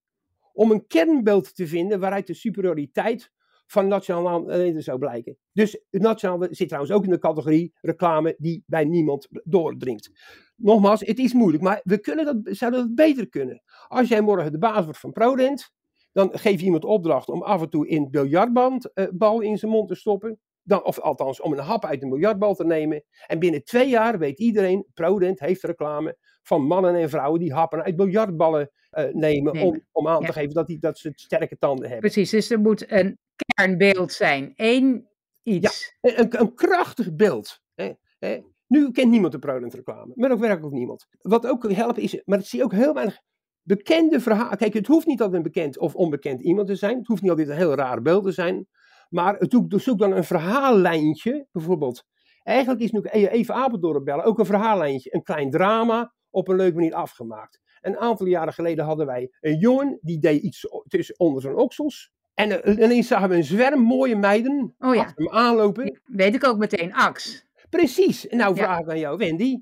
om 0.53 0.71
een 0.71 0.87
kernbeeld 0.87 1.55
te 1.55 1.67
vinden 1.67 2.01
waaruit 2.01 2.27
de 2.27 2.35
superioriteit 2.35 3.33
van 3.67 3.89
Nationaal 3.89 4.41
Nederland 4.41 4.85
zou 4.85 4.99
blijken. 4.99 5.39
Dus 5.53 5.85
het 5.91 6.49
zit 6.51 6.69
trouwens 6.69 6.95
ook 6.95 7.05
in 7.05 7.11
de 7.11 7.19
categorie 7.19 7.73
reclame 7.81 8.35
die 8.39 8.65
bij 8.67 8.85
niemand 8.85 9.29
doordringt. 9.45 10.11
Nogmaals, 10.57 11.01
het 11.01 11.19
is 11.19 11.33
moeilijk, 11.33 11.63
maar 11.63 11.81
we 11.83 11.99
kunnen 11.99 12.25
dat, 12.25 12.57
zouden 12.57 12.81
dat 12.81 12.95
beter 12.95 13.29
kunnen. 13.29 13.63
Als 13.89 14.09
jij 14.09 14.21
morgen 14.21 14.53
de 14.53 14.59
baas 14.59 14.85
wordt 14.85 15.01
van 15.01 15.13
ProDent, 15.13 15.73
dan 16.13 16.39
geef 16.39 16.59
je 16.59 16.65
iemand 16.65 16.85
opdracht 16.85 17.29
om 17.29 17.43
af 17.43 17.63
en 17.63 17.71
toe 17.71 17.89
in 17.89 18.11
biljartband 18.11 18.93
eh, 18.93 19.07
bal 19.13 19.41
in 19.41 19.59
zijn 19.59 19.71
mond 19.71 19.89
te 19.89 19.95
stoppen. 19.95 20.41
Dan, 20.69 20.85
of 20.85 20.99
althans, 21.01 21.41
om 21.41 21.53
een 21.53 21.59
hap 21.59 21.85
uit 21.85 22.03
een 22.03 22.09
biljartbal 22.09 22.55
te 22.55 22.65
nemen. 22.65 23.03
En 23.27 23.39
binnen 23.39 23.65
twee 23.65 23.89
jaar 23.89 24.19
weet 24.19 24.39
iedereen, 24.39 24.87
ProDent 24.95 25.41
heeft 25.41 25.63
reclame 25.63 26.17
van 26.43 26.63
mannen 26.63 26.95
en 26.95 27.09
vrouwen 27.09 27.41
die 27.41 27.53
happen 27.53 27.83
uit 27.83 27.97
biljartballen 27.97 28.71
eh, 28.91 29.05
nemen. 29.15 29.53
Om, 29.63 29.81
om 29.93 30.09
aan 30.09 30.21
te 30.21 30.27
Ja. 30.27 30.33
geven 30.33 30.55
dat, 30.55 30.67
die, 30.67 30.79
dat 30.79 30.99
ze 30.99 31.13
sterke 31.15 31.59
tanden 31.59 31.85
hebben. 31.91 32.11
Precies, 32.11 32.31
dus 32.31 32.51
er 32.51 32.61
moet 32.61 32.91
een 32.91 33.19
kernbeeld 33.55 34.13
zijn. 34.13 34.53
Eén 34.57 35.09
iets. 35.43 35.97
Een, 36.01 36.21
een, 36.21 36.41
een 36.41 36.55
krachtig 36.55 37.15
beeld. 37.15 37.61
Hè, 37.75 37.93
hè. 38.19 38.41
Nu 38.67 38.91
kent 38.91 39.11
niemand 39.11 39.33
de 39.33 39.39
ProDent 39.39 39.75
reclame, 39.75 40.13
maar 40.15 40.31
ook 40.33 40.41
werkelijk 40.41 40.75
niemand. 40.75 41.07
Wat 41.21 41.47
ook 41.47 41.73
helpt 41.73 41.99
is, 41.99 42.23
maar 42.25 42.39
ik 42.39 42.45
zie 42.47 42.65
ook 42.65 42.73
heel 42.73 42.95
weinig 42.95 43.19
bekende 43.63 44.21
verhalen. 44.21 44.59
Kijk, 44.59 44.75
het 44.75 44.87
hoeft 44.87 45.07
niet 45.07 45.21
altijd 45.21 45.37
een 45.45 45.53
bekend 45.53 45.79
of 45.79 45.95
onbekend 45.95 46.41
iemand 46.41 46.67
te 46.69 46.75
zijn. 46.75 46.99
Het 46.99 47.07
hoeft 47.07 47.23
niet 47.23 47.31
altijd 47.31 47.49
een 47.49 47.57
heel 47.57 47.75
raar 47.75 48.03
beeld 48.03 48.25
te 48.25 48.33
zijn. 48.33 48.67
Maar 49.09 49.37
zoek, 49.39 49.81
zoek 49.81 49.99
dan 49.99 50.13
een 50.13 50.25
verhaallijntje, 50.25 51.47
bijvoorbeeld. 51.53 52.05
Eigenlijk 52.43 52.81
is 52.81 52.91
nu 52.91 53.01
even 53.03 53.55
Apeldoorn 53.55 54.05
bellen 54.05 54.25
ook 54.25 54.39
een 54.39 54.47
verhaallijntje. 54.47 55.15
Een 55.15 55.23
klein 55.23 55.51
drama 55.51 56.13
op 56.31 56.49
een 56.49 56.57
leuke 56.57 56.75
manier 56.75 56.95
afgemaakt. 56.95 57.61
Een 57.81 57.97
aantal 57.99 58.27
jaren 58.27 58.53
geleden 58.53 58.85
hadden 58.85 59.07
wij 59.07 59.31
een 59.41 59.59
jongen 59.59 59.99
die 60.03 60.19
deed 60.19 60.43
iets 60.43 60.67
tussen 60.89 61.19
onder 61.19 61.43
zijn 61.43 61.57
oksels. 61.57 62.11
En 62.35 62.63
eh, 62.63 62.85
ineens 62.85 63.07
zagen 63.09 63.29
we 63.29 63.35
een 63.37 63.45
zwerm 63.45 63.81
mooie 63.81 64.17
meiden 64.17 64.75
Oh 64.79 64.95
ja. 64.95 65.01
achter 65.01 65.25
hem 65.25 65.33
aanlopen. 65.35 66.01
Weet 66.05 66.35
ik 66.35 66.45
ook 66.45 66.59
meteen. 66.59 66.95
Ax. 66.95 67.45
Precies. 67.71 68.29
En 68.29 68.37
nou 68.39 68.55
Ja. 68.55 68.63
vraag 68.63 68.79
ik 68.81 68.89
aan 68.89 68.99
jou, 68.99 69.17
Wendy. 69.17 69.59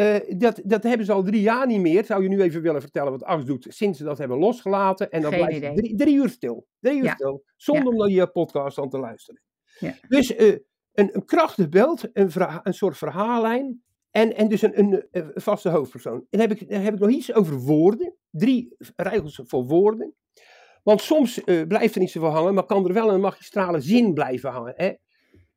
Eh, 0.00 0.38
dat, 0.38 0.60
dat 0.64 0.82
hebben 0.82 1.06
ze 1.06 1.12
al 1.12 1.22
drie 1.22 1.40
jaar 1.40 1.66
niet 1.66 1.80
meer. 1.80 2.04
Zou 2.04 2.22
je 2.22 2.28
nu 2.28 2.40
even 2.42 2.62
willen 2.62 2.80
vertellen 2.80 3.10
wat 3.12 3.24
AX 3.24 3.44
doet 3.44 3.66
sinds 3.68 3.98
ze 3.98 4.04
dat 4.04 4.18
hebben 4.18 4.38
losgelaten? 4.38 5.10
En 5.10 5.22
dan 5.22 5.32
Geen 5.32 5.46
blijft 5.46 5.76
drie, 5.76 5.96
drie 5.96 6.14
uur 6.14 6.28
stil. 6.28 6.66
Drie 6.80 6.98
uur 6.98 7.04
Ja. 7.04 7.14
stil. 7.14 7.44
Zonder 7.56 7.84
Ja. 7.84 7.90
om 7.90 7.96
naar 7.96 8.08
je 8.08 8.26
podcast 8.26 8.78
aan 8.78 8.88
te 8.88 8.98
luisteren. 8.98 9.42
Ja. 9.78 9.94
Dus 10.08 10.34
eh, 10.34 10.56
een, 10.92 11.10
een 11.12 11.24
krachtig 11.24 11.68
beeld, 11.68 12.08
een, 12.12 12.74
soort 12.74 12.96
verhaallijn. 12.96 13.82
En, 14.10 14.36
en 14.36 14.48
dus 14.48 14.62
een, 14.62 15.04
een, 15.10 15.30
vaste 15.34 15.68
hoofdpersoon. 15.68 16.26
En 16.30 16.40
heb, 16.40 16.50
ik, 16.50 16.70
heb 16.70 16.94
ik 16.94 17.00
nog 17.00 17.10
iets 17.10 17.34
over 17.34 17.58
woorden. 17.58 18.14
Drie 18.30 18.74
regels 18.96 19.40
voor 19.44 19.64
woorden. 19.64 20.14
Want 20.82 21.00
soms 21.00 21.44
eh, 21.44 21.66
blijft 21.66 21.94
er 21.94 22.00
niet 22.00 22.10
zoveel 22.10 22.30
hangen, 22.30 22.54
maar 22.54 22.64
kan 22.64 22.86
er 22.86 22.92
wel 22.92 23.12
een 23.12 23.20
magistrale 23.20 23.80
zin 23.80 24.14
blijven 24.14 24.50
hangen. 24.50 24.74
Hè? 24.76 24.92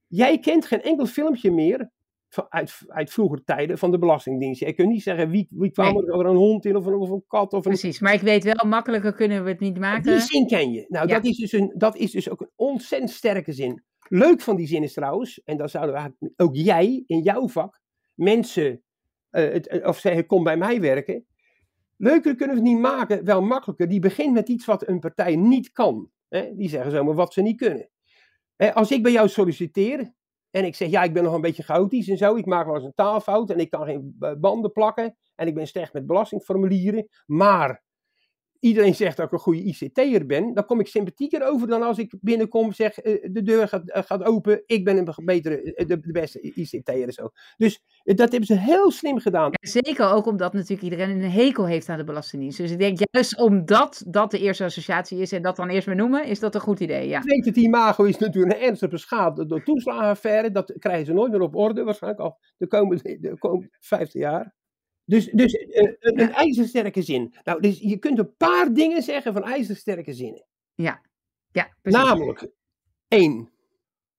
Jij 0.08 0.40
kent 0.40 0.66
geen 0.66 0.82
enkel 0.82 1.06
filmpje 1.06 1.52
meer 1.52 1.92
uit, 2.50 2.80
uit 2.88 3.12
vroeger 3.12 3.44
tijden 3.44 3.78
van 3.78 3.92
de 3.92 3.98
Belastingdienst. 4.00 4.60
Je 4.60 4.74
kunt 4.74 4.90
niet 4.90 5.04
zeggen 5.04 5.30
wie, 5.30 5.48
wie 5.50 5.72
kwam 5.72 5.94
Nee. 5.94 6.06
er, 6.06 6.26
een 6.26 6.36
hond 6.36 6.66
in 6.66 6.76
of 6.76 6.86
een, 6.86 6.94
of 6.94 7.10
een 7.10 7.24
kat 7.28 7.54
of 7.54 7.66
een... 7.66 7.72
Precies. 7.72 8.00
Maar 8.00 8.14
ik 8.14 8.22
weet 8.22 8.44
wel, 8.44 8.66
makkelijker 8.70 9.14
kunnen 9.14 9.44
we 9.44 9.50
het 9.50 9.60
niet 9.60 9.80
maken. 9.80 10.12
Die 10.12 10.22
zin 10.22 10.48
ken 10.48 10.72
je. 10.72 10.86
Nou, 10.88 11.08
Ja. 11.08 11.14
dat, 11.14 11.26
is 11.26 11.38
dus 11.38 11.52
een, 11.52 11.74
dat 11.78 11.96
is 11.96 12.12
dus 12.12 12.30
ook 12.30 12.42
een 12.42 12.52
ontzettend 12.56 13.12
sterke 13.12 13.52
zin. 13.54 13.84
Leuk 14.08 14.42
van 14.42 14.56
die 14.56 14.68
zin 14.68 14.84
is 14.84 14.94
trouwens, 14.94 15.42
en 15.44 15.58
dan 15.58 15.70
zouden 15.70 15.94
we 15.94 16.00
eigenlijk 16.00 16.34
ook 16.42 16.56
jij 16.56 17.04
in 17.08 17.20
jouw 17.20 17.48
vak 17.48 17.82
mensen, 18.14 18.82
eh, 19.30 19.52
het, 19.52 19.68
eh, 19.68 19.88
of 19.88 20.00
zeggen, 20.00 20.26
kom 20.26 20.44
bij 20.44 20.58
mij 20.58 20.82
werken. 20.82 21.26
Leuker 21.98 22.36
kunnen 22.36 22.56
we 22.56 22.62
het 22.62 22.72
niet 22.72 22.82
maken, 22.82 23.26
wel 23.26 23.42
makkelijker. 23.42 23.88
Die 23.90 24.00
begint 24.00 24.34
met 24.34 24.50
iets 24.50 24.66
wat 24.66 24.88
een 24.88 25.00
partij 25.00 25.36
niet 25.36 25.72
kan. 25.72 26.10
Hè? 26.30 26.56
Die 26.56 26.70
zeggen 26.70 26.92
zomaar 26.92 27.16
wat 27.16 27.34
ze 27.34 27.42
niet 27.42 27.58
kunnen. 27.58 27.90
Hè, 28.56 28.74
als 28.74 28.92
ik 28.92 29.04
bij 29.04 29.12
jou 29.12 29.28
solliciteer 29.30 30.14
en 30.54 30.66
ik 30.66 30.76
zeg, 30.76 30.90
ja, 30.90 31.04
ik 31.04 31.14
ben 31.14 31.24
nog 31.24 31.34
een 31.34 31.42
beetje 31.42 31.64
chaotisch 31.64 32.10
en 32.10 32.18
zo. 32.18 32.36
Ik 32.36 32.46
maak 32.46 32.66
wel 32.66 32.76
eens 32.76 32.84
een 32.84 32.94
taalfout 32.96 33.50
en 33.50 33.60
ik 33.60 33.70
kan 33.70 33.86
geen 33.86 34.16
banden 34.40 34.72
plakken. 34.72 35.18
En 35.36 35.48
ik 35.48 35.54
ben 35.56 35.68
slecht 35.68 35.94
met 35.94 36.08
belastingformulieren. 36.08 37.08
Maar 37.26 37.83
iedereen 38.64 38.96
zegt 38.96 39.18
dat 39.18 39.26
ik 39.26 39.32
een 39.32 39.40
goede 39.40 39.64
ICT'er 39.64 40.26
ben. 40.26 40.54
Dan 40.54 40.66
kom 40.66 40.80
ik 40.80 40.88
sympathieker 40.88 41.48
over 41.48 41.68
dan 41.68 41.82
als 41.82 41.98
ik 41.98 42.14
binnenkom 42.22 42.74
zeg, 42.74 42.98
eh, 42.98 43.28
de 43.32 43.42
deur 43.42 43.68
gaat, 43.68 43.90
eh, 43.90 44.04
gaat 44.04 44.24
open. 44.24 44.64
Ik 44.66 44.84
ben 44.84 44.98
een 44.98 45.26
betere, 45.26 45.74
eh, 45.74 45.88
de, 45.88 46.00
de 46.00 46.12
beste 46.12 46.42
ICT'er 46.42 47.04
en 47.04 47.14
zo. 47.14 47.30
Dus 47.58 47.82
dat 48.04 48.18
hebben 48.18 48.46
ze 48.46 48.58
heel 48.58 48.92
slim 48.92 49.20
gedaan. 49.20 49.52
Zeker 49.62 50.12
ook 50.12 50.26
omdat 50.26 50.54
natuurlijk 50.54 50.82
iedereen 50.82 51.10
een 51.10 51.32
hekel 51.32 51.68
heeft 51.68 51.90
aan 51.90 51.98
de 51.98 52.04
Belastingdienst. 52.04 52.58
Dus 52.58 52.72
ik 52.72 52.80
denk 52.80 52.98
juist 53.12 53.40
omdat 53.40 54.04
dat 54.08 54.32
de 54.32 54.40
eerste 54.40 54.64
associatie 54.64 55.20
is 55.20 55.32
en 55.32 55.42
dat 55.42 55.56
dan 55.56 55.70
eerst 55.70 55.88
benoemen, 55.88 56.26
is 56.26 56.40
dat 56.40 56.56
een 56.56 56.62
goed 56.62 56.80
idee. 56.80 57.08
Ja. 57.08 57.18
Ik 57.18 57.24
weet 57.24 57.46
het, 57.46 57.56
imago 57.56 58.04
is 58.04 58.18
natuurlijk 58.18 58.56
een 58.56 58.62
ernstig 58.62 58.90
beschadigd 58.90 59.50
door 59.50 59.64
toeslagenaffaire. 59.64 60.52
Dat 60.52 60.74
krijgen 60.80 61.06
ze 61.06 61.14
nooit 61.14 61.32
meer 61.32 61.42
op 61.42 61.56
orde, 61.56 61.84
waarschijnlijk 61.84 62.24
al 62.24 62.38
de 62.58 62.68
komende, 62.68 63.18
de 63.20 63.38
komende 63.38 63.68
50 63.80 64.22
jaar. 64.22 64.54
Dus, 65.06 65.26
dus 65.26 65.54
eh, 65.54 65.94
een, 66.00 66.20
een 66.22 66.32
ijzersterke 66.32 67.02
zin. 67.02 67.34
Nou, 67.44 67.62
dus 67.62 67.80
je 67.80 67.98
kunt 67.98 68.20
een 68.20 68.36
paar 68.38 68.74
dingen 68.74 69.04
zeggen 69.04 69.34
van 69.34 69.44
ijzersterke 69.44 70.14
zinnen. 70.14 70.46
Ja, 71.52 71.70
precies. 71.82 72.02
Namelijk, 72.04 72.48
één. 73.08 73.52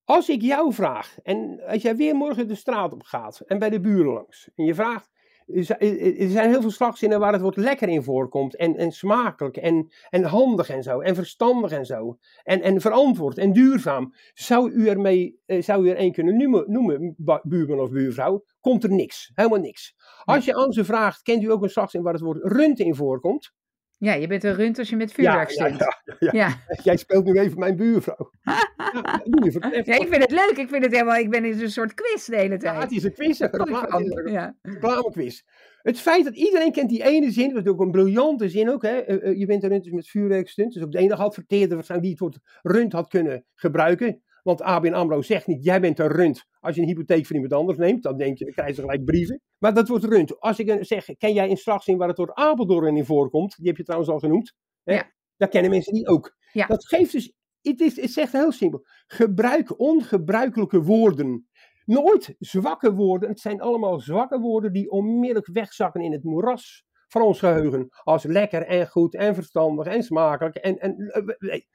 Als 0.05 0.29
ik 0.29 0.43
jou 0.43 0.73
vraag, 0.73 1.17
en 1.23 1.61
als 1.67 1.83
jij 1.83 1.97
weer 1.97 2.15
morgen 2.15 2.49
de 2.49 2.55
straat 2.55 2.93
op 2.93 3.03
gaat 3.03 3.41
en 3.41 3.59
bij 3.59 3.71
de 3.71 3.81
buren 3.81 4.13
langs, 4.13 4.49
en 4.55 4.65
je 4.65 4.75
vraagt, 4.75 5.11
er 5.47 5.65
zijn- 5.65 6.51
heel 6.51 6.61
veel 6.61 6.71
slagzinnen 6.71 7.21
waar 7.21 7.33
het 7.33 7.43
woord 7.43 7.57
lekker 7.57 7.89
in 7.89 8.03
voorkomt, 8.03 8.57
en, 8.57 8.77
en 8.77 8.93
smakelijk, 8.93 9.57
en, 9.57 9.93
en 10.11 10.23
handig 10.23 10.69
en 10.69 10.83
zo, 10.83 11.01
en 11.01 11.15
verstandig 11.15 11.71
en 11.73 11.87
zo, 11.87 12.19
en, 12.43 12.63
en 12.63 12.81
verantwoord 12.81 13.39
en 13.39 13.53
duurzaam. 13.53 14.15
Zou 14.35 14.71
u, 14.71 14.89
ermee, 14.89 15.41
eh, 15.47 15.63
zou 15.63 15.87
u 15.87 15.91
er 15.91 15.97
één 15.97 16.13
kunnen 16.13 16.37
noemen, 16.37 16.65
noemen, 16.73 17.15
buurman 17.43 17.81
of 17.81 17.91
buurvrouw? 17.91 18.45
Komt 18.65 18.85
er 18.85 18.91
niks, 18.91 19.31
helemaal 19.35 19.59
niks. 19.59 19.95
Als 20.25 20.45
je 20.45 20.55
aan 20.55 20.73
ze 20.73 20.85
vraagt, 20.85 21.23
kent 21.23 21.43
u 21.43 21.51
ook 21.51 21.63
een 21.63 21.69
slagzin 21.71 22.03
waar 22.03 22.13
het 22.13 22.23
woord 22.23 22.39
rund 22.43 22.79
in 22.79 22.95
voorkomt? 22.95 23.53
Ja, 23.99 24.15
je 24.15 24.27
bent 24.27 24.45
een 24.45 24.55
rund 24.55 24.79
als 24.79 24.89
je 24.89 24.97
met 24.97 25.13
vuurwerk 25.13 25.51
ja, 25.51 25.55
stunt. 25.55 25.79
ja, 25.79 26.03
ja, 26.05 26.17
ja. 26.19 26.31
Ja. 26.33 26.59
Jij 26.83 26.97
speelt 26.97 27.25
nu 27.25 27.39
even 27.39 27.59
mijn 27.59 27.77
buurvrouw. 27.77 28.31
Ja, 28.43 29.21
je 29.35 29.83
Ja, 29.85 29.95
ik 29.95 30.09
vind 30.09 30.23
het 30.23 30.31
leuk. 30.31 30.55
Ik 30.57 30.69
vind 30.69 30.85
het 30.85 30.93
helemaal. 30.93 31.17
Ik 31.17 31.31
ben 31.31 31.45
in 31.45 31.61
een 31.61 31.71
soort 31.71 31.95
quiz 31.95 32.27
de 32.27 32.37
hele 32.37 32.53
Ja, 32.53 32.59
tijd. 32.59 32.83
het 32.83 32.93
is 32.93 33.05
een 33.05 33.13
quiz, 33.13 33.41
een 33.41 33.51
van. 33.51 34.31
Ja. 34.33 34.57
reclamequiz. 34.63 35.43
Het 35.83 36.01
feit 36.01 36.25
dat 36.25 36.35
iedereen 36.37 36.73
kent 36.73 36.89
die 36.89 37.05
ene 37.05 37.31
zin, 37.31 37.55
dat 37.55 37.65
is 37.65 37.71
ook 37.71 37.81
een 37.81 37.91
briljante 37.91 38.49
zin 38.49 38.71
ook, 38.71 38.83
hè? 38.83 38.99
eh, 38.99 39.29
eh, 39.31 39.39
je 39.39 39.47
bent 39.47 39.63
een 39.63 39.69
rund 39.69 39.85
dus 39.85 39.93
met 39.93 40.09
vuurwerk 40.09 40.49
stunt. 40.49 40.73
Dus 40.73 40.83
ook 40.83 40.93
de 40.93 40.99
enige 40.99 41.23
adverteerder 41.23 41.75
waarschijnlijk 41.75 42.19
die 42.19 42.27
het 42.27 42.35
woord 42.35 42.61
rund 42.77 42.93
had 42.93 43.09
kunnen 43.09 43.45
gebruiken. 43.55 44.23
Want 44.45 44.63
ABN 44.63 44.93
AMRO 44.93 45.23
zegt 45.23 45.47
niet, 45.47 45.65
jij 45.65 45.81
bent 45.81 45.99
een 45.99 46.09
rund. 46.09 46.45
Als 46.61 46.75
je 46.75 46.81
een 46.81 46.87
hypotheek 46.87 47.27
van 47.27 47.37
iemand 47.37 47.55
anders 47.55 47.79
neemt, 47.79 48.03
dan 48.03 48.17
denk 48.17 48.39
je, 48.39 48.45
dan 48.45 48.55
krijg 48.55 48.77
je 48.77 48.83
gelijk 48.83 49.05
brieven. 49.05 49.41
Maar 49.59 49.75
dat 49.75 49.89
wordt 49.89 50.05
rund. 50.05 50.41
Als 50.41 50.59
ik 50.59 50.69
een- 50.69 50.85
zeg, 50.85 51.05
ken 51.05 51.33
jij 51.33 51.51
een 51.51 51.57
slagzin 51.57 51.97
waar 51.99 52.09
het 52.09 52.17
woord 52.17 52.35
Apeldoorn 52.35 52.97
in 52.97 53.05
voorkomt? 53.05 53.57
Die 53.57 53.67
heb 53.67 53.77
je 53.77 53.83
trouwens 53.83 54.11
al 54.11 54.19
genoemd. 54.19 54.55
Hè? 54.83 54.95
Ja. 54.95 55.13
Daar 55.37 55.49
kennen 55.49 55.71
mensen 55.71 55.93
die 55.93 56.07
ook. 56.09 56.37
Ja. 56.53 56.67
Dat 56.67 56.87
geeft 56.87 57.13
dus, 57.13 57.33
het, 57.63 57.81
is, 57.81 58.01
het 58.01 58.11
zegt 58.11 58.33
heel 58.33 58.53
simpel. 58.53 58.87
Gebruik 59.07 59.79
ongebruikelijke 59.81 60.83
woorden. 60.83 61.49
Nooit 61.85 62.35
zwakke 62.39 62.95
woorden. 62.95 63.29
Het 63.29 63.41
zijn 63.41 63.61
allemaal 63.61 64.01
zwakke 64.01 64.39
woorden 64.39 64.73
die 64.73 64.91
onmiddellijk 64.91 65.49
wegzakken 65.53 66.01
in 66.01 66.13
het 66.13 66.25
moeras 66.25 66.85
van 67.09 67.23
ons 67.23 67.39
geheugen. 67.39 67.89
Als 68.03 68.25
lekker 68.25 68.63
en 68.67 68.89
goed 68.89 69.15
en 69.15 69.35
verstandig 69.35 69.87
en 69.87 70.03
smakelijk. 70.03 70.57
En, 70.57 70.79
en, 70.79 70.97
eh, 70.97 71.23
nee. 71.39 71.69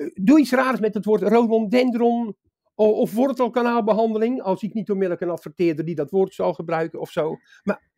Eh, 0.00 0.06
Doe 0.14 0.38
iets 0.40 0.50
raars 0.50 0.80
met 0.80 0.94
het 0.94 1.04
woord 1.04 1.22
rhododendron 1.22 2.36
of 2.74 3.12
wortelkanaalbehandeling. 3.12 4.42
Als 4.42 4.62
ik 4.62 4.74
niet 4.74 4.90
onmiddellijk 4.90 5.22
een 5.22 5.30
adverteerder 5.30 5.84
die 5.84 5.94
dat 5.94 6.10
woord 6.10 6.34
zal 6.34 6.54
gebruiken 6.54 7.00
of 7.00 7.10
zo. 7.10 7.36
Maar 7.62 7.90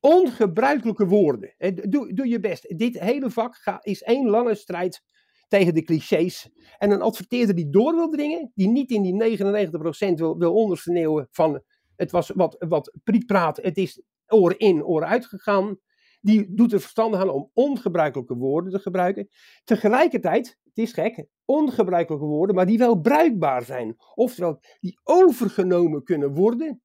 ongebruikelijke 0.00 1.06
woorden. 1.06 1.54
Doe, 1.88 2.12
doe 2.14 2.28
je 2.28 2.40
best. 2.40 2.78
Dit 2.78 2.98
hele 3.00 3.30
vak 3.30 3.56
ga- 3.56 3.78
is 3.82 4.02
één 4.02 4.28
lange 4.28 4.54
strijd 4.54 5.02
tegen 5.48 5.74
de 5.74 5.82
clichés. 5.82 6.50
En 6.78 6.90
een 6.90 7.02
adverteerder 7.02 7.54
die 7.54 7.70
door 7.70 7.94
wil 7.94 8.08
dringen, 8.10 8.50
die 8.54 8.68
niet 8.68 8.90
in 8.90 9.02
die 9.02 9.14
99% 9.14 10.18
wil, 10.18 10.38
wil 10.38 10.54
ondersneeuwen 10.54 11.28
van 11.30 11.62
het 11.96 12.10
was 12.10 12.30
wat, 12.34 12.56
wat 12.68 12.96
Priet 13.04 13.26
praat, 13.26 13.56
het 13.56 13.76
is 13.76 14.02
oren 14.26 14.58
in, 14.58 14.84
oren 14.84 15.08
uitgegaan. 15.08 15.78
Die 16.20 16.54
doet 16.54 16.72
er 16.72 16.80
verstandig 16.80 17.20
aan 17.20 17.30
om 17.30 17.50
ongebruikelijke 17.54 18.34
woorden 18.34 18.72
te 18.72 18.78
gebruiken. 18.78 19.28
Tegelijkertijd, 19.64 20.58
het 20.78 20.88
is 20.88 20.92
gek, 20.92 21.26
ongebruikelijke 21.44 22.26
woorden, 22.26 22.54
maar 22.54 22.66
die 22.66 22.78
wel 22.78 23.00
bruikbaar 23.00 23.62
zijn. 23.62 23.96
Oftewel, 24.14 24.60
die 24.80 25.00
overgenomen 25.02 26.02
kunnen 26.02 26.34
worden. 26.34 26.82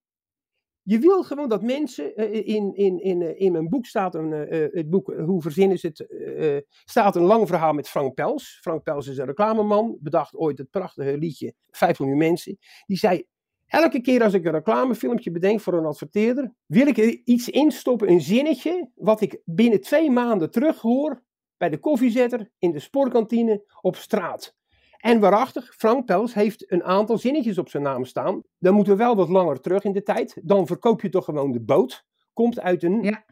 Je 0.82 0.99
wil 0.99 1.23
gewoon 1.23 1.49
dat 1.49 1.62
mensen, 1.62 2.15
eh, 2.15 2.47
in, 2.47 2.75
in, 2.75 2.99
in, 2.99 3.21
eh, 3.21 3.39
in 3.39 3.51
mijn 3.51 3.69
boek 3.69 3.86
staat 3.86 4.15
een, 4.15 4.34
eh, 4.34 4.63
eh, 4.63 4.73
het 4.73 4.89
boek 4.89 5.12
eh, 5.12 5.25
Hoe 5.25 5.41
verzinnen 5.41 5.77
ze 5.77 5.88
het, 5.88 6.08
eh, 6.08 6.56
eh, 6.56 6.63
staat 6.86 7.15
een 7.15 7.23
lang 7.23 7.47
verhaal 7.47 7.73
met 7.73 7.89
Frank 7.89 8.13
Pels. 8.13 8.60
Frank 8.62 8.84
Pels 8.84 9.08
is 9.08 9.17
een 9.17 9.25
reclameman, 9.25 9.97
bedacht 9.99 10.36
ooit 10.36 10.58
het 10.58 10.69
prachtige 10.69 11.17
liedje 11.17 11.53
5 11.69 11.99
miljoen 11.99 12.17
mensen. 12.17 12.58
Die 12.86 12.97
zei, 12.97 13.23
elke 13.65 14.01
keer 14.01 14.23
als 14.23 14.34
ik 14.34 14.45
een 14.45 14.51
reclamefilmpje 14.51 15.32
bedenk 15.32 15.60
voor 15.60 15.73
een 15.73 15.86
adverteerder, 15.86 16.53
wil 16.65 16.88
ik 16.88 16.97
er 16.97 17.21
iets 17.23 17.49
instoppen, 17.49 18.10
een 18.10 18.21
zinnetje, 18.21 18.89
wat 18.95 19.21
ik 19.21 19.41
binnen 19.45 19.82
twee 19.82 20.12
maanden 20.12 20.51
terughoor 20.51 21.23
bij 21.63 21.71
de 21.71 21.80
koffiezetter, 21.80 22.49
in 22.60 22.71
de 22.71 22.80
sportkantine, 22.80 23.63
op 23.82 23.95
straat. 23.95 24.56
En 24.97 25.19
waarachtig, 25.19 25.76
Frank 25.76 26.06
Pels 26.06 26.34
heeft 26.34 26.71
een 26.71 26.84
aantal 26.84 27.17
zinnetjes 27.17 27.58
op 27.58 27.69
zijn 27.69 27.84
naam 27.84 28.06
staan. 28.06 28.41
Dan 28.60 28.73
moeten 28.73 28.93
we 28.93 29.04
wel 29.04 29.15
wat 29.15 29.30
langer 29.30 29.62
terug 29.62 29.84
in 29.84 29.91
de 29.91 30.04
tijd. 30.04 30.39
Dan 30.43 30.67
verkoop 30.67 31.02
je 31.02 31.10
toch 31.10 31.26
gewoon 31.26 31.52
de 31.52 31.62
boot. 31.62 32.06
Komt 32.34 32.60
uit 32.60 32.84
een... 32.84 33.04
Ja. 33.04 33.26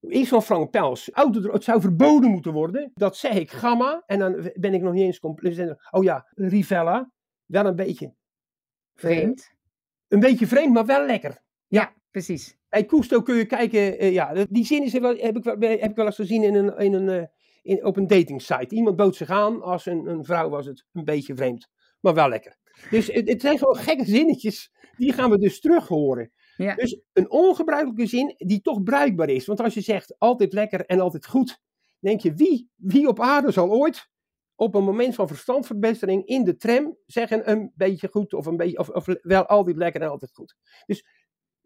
Is 0.00 0.28
van 0.28 0.42
Frank 0.42 0.70
Pels. 0.70 1.10
Auto, 1.12 1.52
het 1.52 1.64
zou 1.64 1.80
verboden 1.80 2.30
moeten 2.30 2.52
worden. 2.52 2.90
Dat 2.94 3.16
zeg 3.16 3.34
ik 3.34 3.50
gamma. 3.50 4.02
En 4.06 4.18
dan 4.18 4.50
ben 4.54 4.74
ik 4.74 4.82
nog 4.82 4.92
niet 4.92 5.04
eens 5.04 5.18
compleet. 5.18 5.76
Oh 5.90 6.04
ja, 6.04 6.30
Rivella. 6.34 7.10
Wel 7.46 7.66
een 7.66 7.76
beetje. 7.76 8.14
Vreemd. 8.94 9.52
Een 10.08 10.20
beetje 10.20 10.46
vreemd, 10.46 10.72
maar 10.72 10.86
wel 10.86 11.06
lekker. 11.06 11.42
Ja, 11.66 11.94
precies. 12.10 12.56
Bij 12.68 12.84
Cousteau 12.84 13.22
kun 13.22 13.36
je 13.36 13.46
kijken, 13.46 13.98
eh, 13.98 14.12
ja, 14.12 14.46
die 14.48 14.64
zin 14.64 14.82
is, 14.82 14.92
heb, 14.92 15.36
ik 15.36 15.44
wel, 15.44 15.58
heb 15.58 15.90
ik 15.90 15.96
wel 15.96 16.06
eens 16.06 16.14
gezien 16.14 16.42
in 16.42 16.54
een, 16.54 16.76
in 16.76 16.92
een, 16.92 17.08
eh, 17.08 17.26
in, 17.64 17.84
op 17.84 17.96
een 17.96 18.06
datingsite. 18.06 18.74
Iemand 18.74 18.96
bood 18.96 19.16
zich 19.16 19.30
aan, 19.30 19.62
als 19.62 19.86
een, 19.86 20.06
een 20.06 20.24
vrouw 20.24 20.48
was 20.48 20.66
het 20.66 20.84
een 20.92 21.04
beetje 21.04 21.34
vreemd, 21.34 21.68
maar 22.00 22.14
wel 22.14 22.28
lekker. 22.28 22.56
Dus 22.90 23.06
het, 23.06 23.28
het 23.28 23.40
zijn 23.40 23.58
gewoon 23.58 23.76
gekke 23.76 24.04
zinnetjes, 24.04 24.72
die 24.96 25.12
gaan 25.12 25.30
we 25.30 25.38
dus 25.38 25.60
terug 25.60 25.88
horen. 25.88 26.32
Ja. 26.56 26.74
Dus 26.74 27.00
een 27.12 27.30
ongebruikelijke 27.30 28.06
zin 28.06 28.34
die 28.36 28.60
toch 28.60 28.82
bruikbaar 28.82 29.28
is. 29.28 29.46
Want 29.46 29.60
als 29.60 29.74
je 29.74 29.80
zegt 29.80 30.18
altijd 30.18 30.52
lekker 30.52 30.86
en 30.86 31.00
altijd 31.00 31.26
goed, 31.26 31.60
denk 32.00 32.20
je, 32.20 32.34
wie, 32.34 32.70
wie 32.76 33.08
op 33.08 33.20
aarde 33.20 33.52
zal 33.52 33.70
ooit 33.70 34.08
op 34.54 34.74
een 34.74 34.84
moment 34.84 35.14
van 35.14 35.28
verstandverbetering 35.28 36.26
in 36.26 36.44
de 36.44 36.56
tram 36.56 36.96
zeggen 37.06 37.50
een 37.50 37.72
beetje 37.74 38.08
goed 38.10 38.34
of, 38.34 38.46
een 38.46 38.56
beetje, 38.56 38.78
of, 38.78 38.88
of 38.88 39.06
wel 39.22 39.46
altijd 39.46 39.76
lekker 39.76 40.00
en 40.00 40.10
altijd 40.10 40.32
goed. 40.34 40.56
Dus 40.86 41.04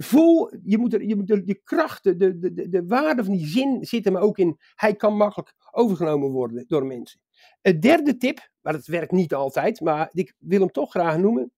voel, 0.04 0.52
je 0.62 0.78
moet 0.78 0.94
er, 0.94 1.04
je 1.04 1.16
moet 1.16 1.26
de 1.26 1.60
krachten, 1.64 2.18
de, 2.18 2.38
de, 2.38 2.52
de, 2.52 2.68
de 2.68 2.86
waarde 2.86 3.24
van 3.24 3.32
die 3.32 3.46
zin 3.46 3.84
zit 3.84 4.04
hem 4.04 4.16
ook 4.16 4.38
in. 4.38 4.58
Hij 4.74 4.94
kan 4.94 5.16
makkelijk 5.16 5.54
overgenomen 5.70 6.30
worden 6.30 6.64
door 6.66 6.86
mensen. 6.86 7.20
Het 7.60 7.82
derde 7.82 8.16
tip, 8.16 8.50
maar 8.60 8.72
dat 8.72 8.86
werkt 8.86 9.12
niet 9.12 9.34
altijd, 9.34 9.80
maar 9.80 10.08
ik 10.12 10.34
wil 10.38 10.60
hem 10.60 10.70
toch 10.70 10.90
graag 10.90 11.18
noemen. 11.18 11.52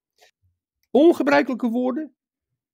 Ongebruikelijke 0.91 1.69
woorden. 1.69 2.15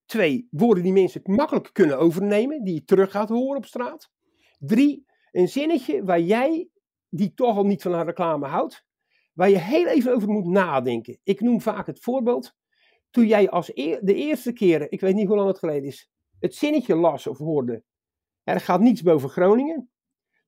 Twee, 0.05 0.49
woorden 0.51 0.83
die 0.83 0.93
mensen 0.93 1.21
makkelijk 1.25 1.71
kunnen 1.73 1.99
overnemen, 1.99 2.65
die 2.65 2.75
je 2.75 2.85
terug 2.85 3.11
gaat 3.11 3.29
horen 3.29 3.57
op 3.57 3.67
straat. 3.67 4.11
Drie, 4.59 5.07
een 5.31 5.49
zinnetje 5.49 6.05
waar 6.05 6.21
jij, 6.21 6.69
die 7.09 7.35
toch 7.35 7.57
al 7.57 7.67
niet 7.67 7.83
van 7.83 7.93
een 7.93 8.05
reclame 8.05 8.47
houdt, 8.47 8.85
waar 9.33 9.51
je 9.51 9.59
heel 9.59 9.87
even 9.87 10.15
over 10.15 10.29
moet 10.29 10.47
nadenken. 10.47 11.19
Ik 11.23 11.41
noem 11.41 11.61
vaak 11.61 11.87
het 11.87 12.01
voorbeeld 12.01 12.55
toen 13.17 13.27
jij 13.27 13.51
als 13.51 13.67
de 14.01 14.15
eerste 14.15 14.53
keer, 14.53 14.93
ik 14.93 15.01
weet 15.01 15.15
niet 15.15 15.27
hoe 15.27 15.37
lang 15.37 15.49
het 15.49 15.59
geleden 15.59 15.85
is, 15.85 16.11
het 16.41 16.55
zinnetje 16.55 16.95
las 16.95 17.27
of 17.27 17.39
hoorde. 17.39 17.83
Er 18.43 18.61
gaat 18.61 18.81
niets 18.81 19.03
boven 19.03 19.29
Groningen. 19.29 19.91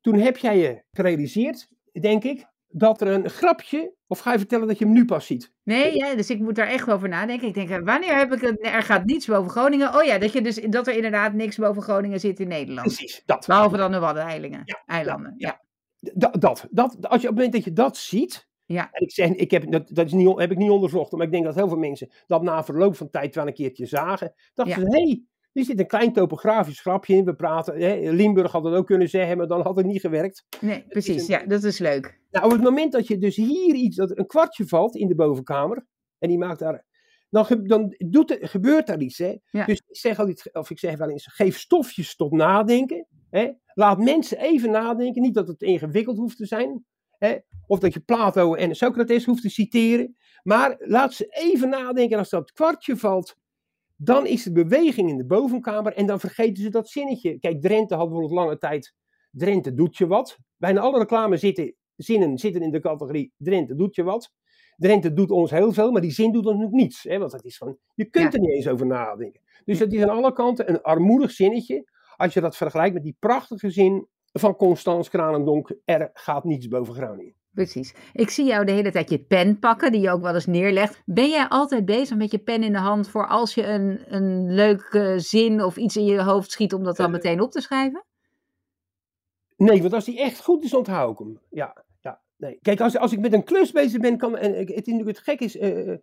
Toen 0.00 0.14
heb 0.14 0.36
jij 0.36 0.58
je 0.58 0.82
gerealiseerd, 0.90 1.68
denk 2.00 2.24
ik, 2.24 2.46
dat 2.66 3.00
er 3.00 3.08
een 3.08 3.30
grapje, 3.30 3.94
of 4.06 4.18
ga 4.18 4.32
je 4.32 4.38
vertellen 4.38 4.66
dat 4.66 4.78
je 4.78 4.84
hem 4.84 4.94
nu 4.94 5.04
pas 5.04 5.26
ziet? 5.26 5.52
Nee, 5.62 5.96
ja, 5.96 6.14
dus 6.14 6.30
ik 6.30 6.40
moet 6.40 6.54
daar 6.54 6.68
echt 6.68 6.90
over 6.90 7.08
nadenken. 7.08 7.48
Ik 7.48 7.54
denk, 7.54 7.70
eh, 7.70 7.78
wanneer 7.84 8.16
heb 8.16 8.32
ik 8.32 8.40
het? 8.40 8.66
Er 8.66 8.82
gaat 8.82 9.04
niets 9.04 9.26
boven 9.26 9.50
Groningen. 9.50 9.94
Oh 9.94 10.04
ja, 10.04 10.18
dat, 10.18 10.32
je 10.32 10.42
dus, 10.42 10.54
dat 10.54 10.86
er 10.86 10.94
inderdaad 10.94 11.32
niks 11.32 11.56
boven 11.56 11.82
Groningen 11.82 12.20
zit 12.20 12.40
in 12.40 12.48
Nederland. 12.48 12.86
Precies, 12.86 13.22
dat. 13.26 13.46
Behalve 13.46 13.76
dan 13.76 13.92
de 13.92 13.98
Waddeneilanden. 13.98 14.62
Ja, 14.64 14.82
Eilanden. 14.86 15.34
ja, 15.36 15.48
Ja. 15.48 16.12
Dat, 16.14 16.40
dat, 16.40 16.66
dat, 16.70 17.08
als 17.08 17.22
je 17.22 17.28
op 17.28 17.34
het 17.36 17.44
moment 17.44 17.52
dat 17.52 17.64
je 17.64 17.72
dat 17.72 17.96
ziet, 17.96 18.47
Ja. 18.68 18.88
en 18.92 19.02
ik 19.02 19.12
zeg, 19.12 19.30
ik 19.30 19.50
heb, 19.50 19.70
dat, 19.72 19.88
dat 19.92 20.06
is 20.06 20.12
niet, 20.12 20.38
heb 20.38 20.50
ik 20.50 20.58
niet 20.58 20.70
onderzocht, 20.70 21.12
maar 21.12 21.26
ik 21.26 21.32
denk 21.32 21.44
dat 21.44 21.54
heel 21.54 21.68
veel 21.68 21.76
mensen 21.78 22.08
dat 22.26 22.42
na 22.42 22.64
verloop 22.64 22.96
van 22.96 23.10
tijd 23.10 23.34
wel 23.34 23.46
een 23.46 23.52
keertje 23.52 23.86
zagen. 23.86 24.32
Dachten 24.54 24.82
Ja. 24.82 24.90
ze, 24.90 24.96
hé, 24.96 25.02
hey, 25.02 25.22
er 25.52 25.64
zit 25.64 25.78
een 25.80 25.86
klein 25.86 26.12
topografisch 26.12 26.80
grapje 26.80 27.14
in. 27.14 27.24
We 27.24 27.34
praten, 27.34 27.80
hè, 27.80 28.10
Limburg 28.12 28.52
had 28.52 28.64
het 28.64 28.74
ook 28.74 28.86
kunnen 28.86 29.08
zeggen, 29.08 29.36
maar 29.36 29.46
dan 29.46 29.60
had 29.60 29.76
het 29.76 29.86
niet 29.86 30.00
gewerkt. 30.00 30.44
Nee, 30.60 30.84
precies. 30.88 31.22
een- 31.28 31.38
Ja, 31.40 31.46
dat 31.46 31.64
is 31.64 31.78
leuk. 31.78 32.20
Nou, 32.30 32.44
op 32.44 32.50
het 32.52 32.62
moment 32.62 32.92
dat 32.92 33.06
je 33.06 33.18
dus 33.18 33.36
hier 33.36 33.74
iets, 33.74 33.96
dat 33.96 34.10
er 34.10 34.18
een 34.18 34.26
kwartje 34.26 34.66
valt 34.66 34.96
in 34.96 35.08
de 35.08 35.14
bovenkamer, 35.14 35.86
en 36.18 36.28
die 36.28 36.38
maakt 36.38 36.58
daar, 36.58 36.84
dan, 37.30 37.44
ge- 37.44 37.62
dan 37.62 37.94
doet 38.08 38.30
er, 38.30 38.48
gebeurt 38.48 38.86
daar 38.86 39.00
iets. 39.00 39.18
Hè? 39.18 39.34
Ja. 39.50 39.64
Dus 39.64 39.82
ik 39.88 39.96
zeg, 39.96 40.18
altijd, 40.18 40.54
of 40.54 40.70
ik 40.70 40.78
zeg 40.78 40.96
wel 40.96 41.10
eens, 41.10 41.26
geef 41.26 41.58
stofjes 41.58 42.16
tot 42.16 42.32
nadenken. 42.32 43.06
Hè? 43.30 43.50
Laat 43.74 43.98
mensen 43.98 44.38
even 44.38 44.70
nadenken, 44.70 45.22
niet 45.22 45.34
dat 45.34 45.48
het 45.48 45.62
ingewikkeld 45.62 46.16
hoeft 46.16 46.36
te 46.36 46.46
zijn. 46.46 46.84
Hè? 47.18 47.36
Of 47.68 47.78
dat 47.78 47.92
je 47.92 48.00
Plato 48.00 48.54
en 48.54 48.74
Socrates 48.74 49.24
hoeft 49.24 49.42
te 49.42 49.48
citeren. 49.48 50.16
Maar 50.42 50.76
laat 50.78 51.14
ze 51.14 51.26
even 51.28 51.68
nadenken, 51.68 52.12
en 52.12 52.18
als 52.18 52.30
dat 52.30 52.52
kwartje 52.52 52.96
valt, 52.96 53.36
dan 53.96 54.26
is 54.26 54.46
er 54.46 54.52
beweging 54.52 55.08
in 55.08 55.16
de 55.16 55.26
bovenkamer 55.26 55.92
en 55.92 56.06
dan 56.06 56.20
vergeten 56.20 56.62
ze 56.62 56.70
dat 56.70 56.88
zinnetje. 56.88 57.38
Kijk, 57.38 57.60
Drenthe 57.60 57.94
had 57.94 58.04
bijvoorbeeld 58.04 58.38
lange 58.38 58.58
tijd, 58.58 58.94
Drenthe 59.30 59.74
doet 59.74 59.96
je 59.96 60.06
wat. 60.06 60.38
Bijna 60.56 60.80
alle 60.80 60.98
reclame 60.98 61.36
zitten, 61.36 61.74
zinnen 61.96 62.38
zitten 62.38 62.62
in 62.62 62.70
de 62.70 62.80
categorie 62.80 63.32
Drenthe 63.36 63.74
doet 63.74 63.94
je 63.94 64.02
wat. 64.02 64.32
Drenthe 64.76 65.12
doet 65.12 65.30
ons 65.30 65.50
heel 65.50 65.72
veel, 65.72 65.90
maar 65.90 66.00
die 66.00 66.10
zin 66.10 66.32
doet 66.32 66.46
ons 66.46 66.70
niets. 66.70 67.02
Hè? 67.02 67.18
Want 67.18 67.30
dat 67.30 67.44
is 67.44 67.56
van, 67.56 67.78
je 67.94 68.04
kunt 68.04 68.34
er 68.34 68.40
niet 68.40 68.50
eens 68.50 68.68
over 68.68 68.86
nadenken. 68.86 69.40
Dus 69.64 69.78
dat 69.78 69.92
is 69.92 70.02
aan 70.02 70.08
alle 70.08 70.32
kanten 70.32 70.68
een 70.68 70.82
armoedig 70.82 71.30
zinnetje. 71.30 71.90
Als 72.16 72.34
je 72.34 72.40
dat 72.40 72.56
vergelijkt 72.56 72.94
met 72.94 73.02
die 73.02 73.16
prachtige 73.18 73.70
zin 73.70 74.08
van 74.32 74.56
Constans 74.56 75.08
Kranendonk, 75.08 75.74
er 75.84 76.10
gaat 76.12 76.44
niets 76.44 76.68
boven 76.68 76.94
Groningen. 76.94 77.37
Precies. 77.58 77.94
Ik 78.12 78.30
zie 78.30 78.44
jou 78.46 78.64
de 78.64 78.72
hele 78.72 78.90
tijd 78.92 79.10
je 79.10 79.18
pen 79.18 79.58
pakken, 79.58 79.92
die 79.92 80.00
je 80.00 80.10
ook 80.10 80.22
wel 80.22 80.34
eens 80.34 80.46
neerlegt. 80.46 81.02
Ben 81.04 81.28
jij 81.28 81.46
altijd 81.48 81.84
bezig 81.84 82.16
met 82.16 82.30
je 82.30 82.38
pen 82.38 82.62
in 82.62 82.72
de 82.72 82.78
hand 82.78 83.08
voor 83.08 83.28
als 83.28 83.54
je 83.54 83.66
een, 83.66 84.00
een 84.14 84.54
leuke 84.54 85.14
zin 85.16 85.62
of 85.64 85.76
iets 85.76 85.96
in 85.96 86.04
je 86.04 86.22
hoofd 86.22 86.50
schiet 86.50 86.72
om 86.74 86.84
dat 86.84 86.96
dan 86.96 87.06
Eh, 87.06 87.12
meteen 87.12 87.40
op 87.40 87.50
te 87.50 87.60
schrijven? 87.60 88.04
Nee, 89.56 89.80
want 89.80 89.92
als 89.92 90.04
die 90.04 90.20
echt 90.20 90.40
goed 90.40 90.64
is, 90.64 90.74
onthoud 90.74 91.12
ik 91.12 91.18
hem. 91.18 91.38
Ja, 91.50 91.84
ja, 92.00 92.20
nee. 92.36 92.58
Kijk, 92.62 92.80
als, 92.80 92.98
als 92.98 93.12
ik 93.12 93.18
met 93.20 93.32
een 93.32 93.44
klus 93.44 93.72
bezig 93.72 94.00
ben, 94.00 94.16
kan, 94.16 94.36
en 94.36 94.58
ik- 94.60 94.68
het, 94.68 94.86
het 95.06 95.18
gek 95.18 95.40
is, 95.40 95.56
eh, 95.56 95.94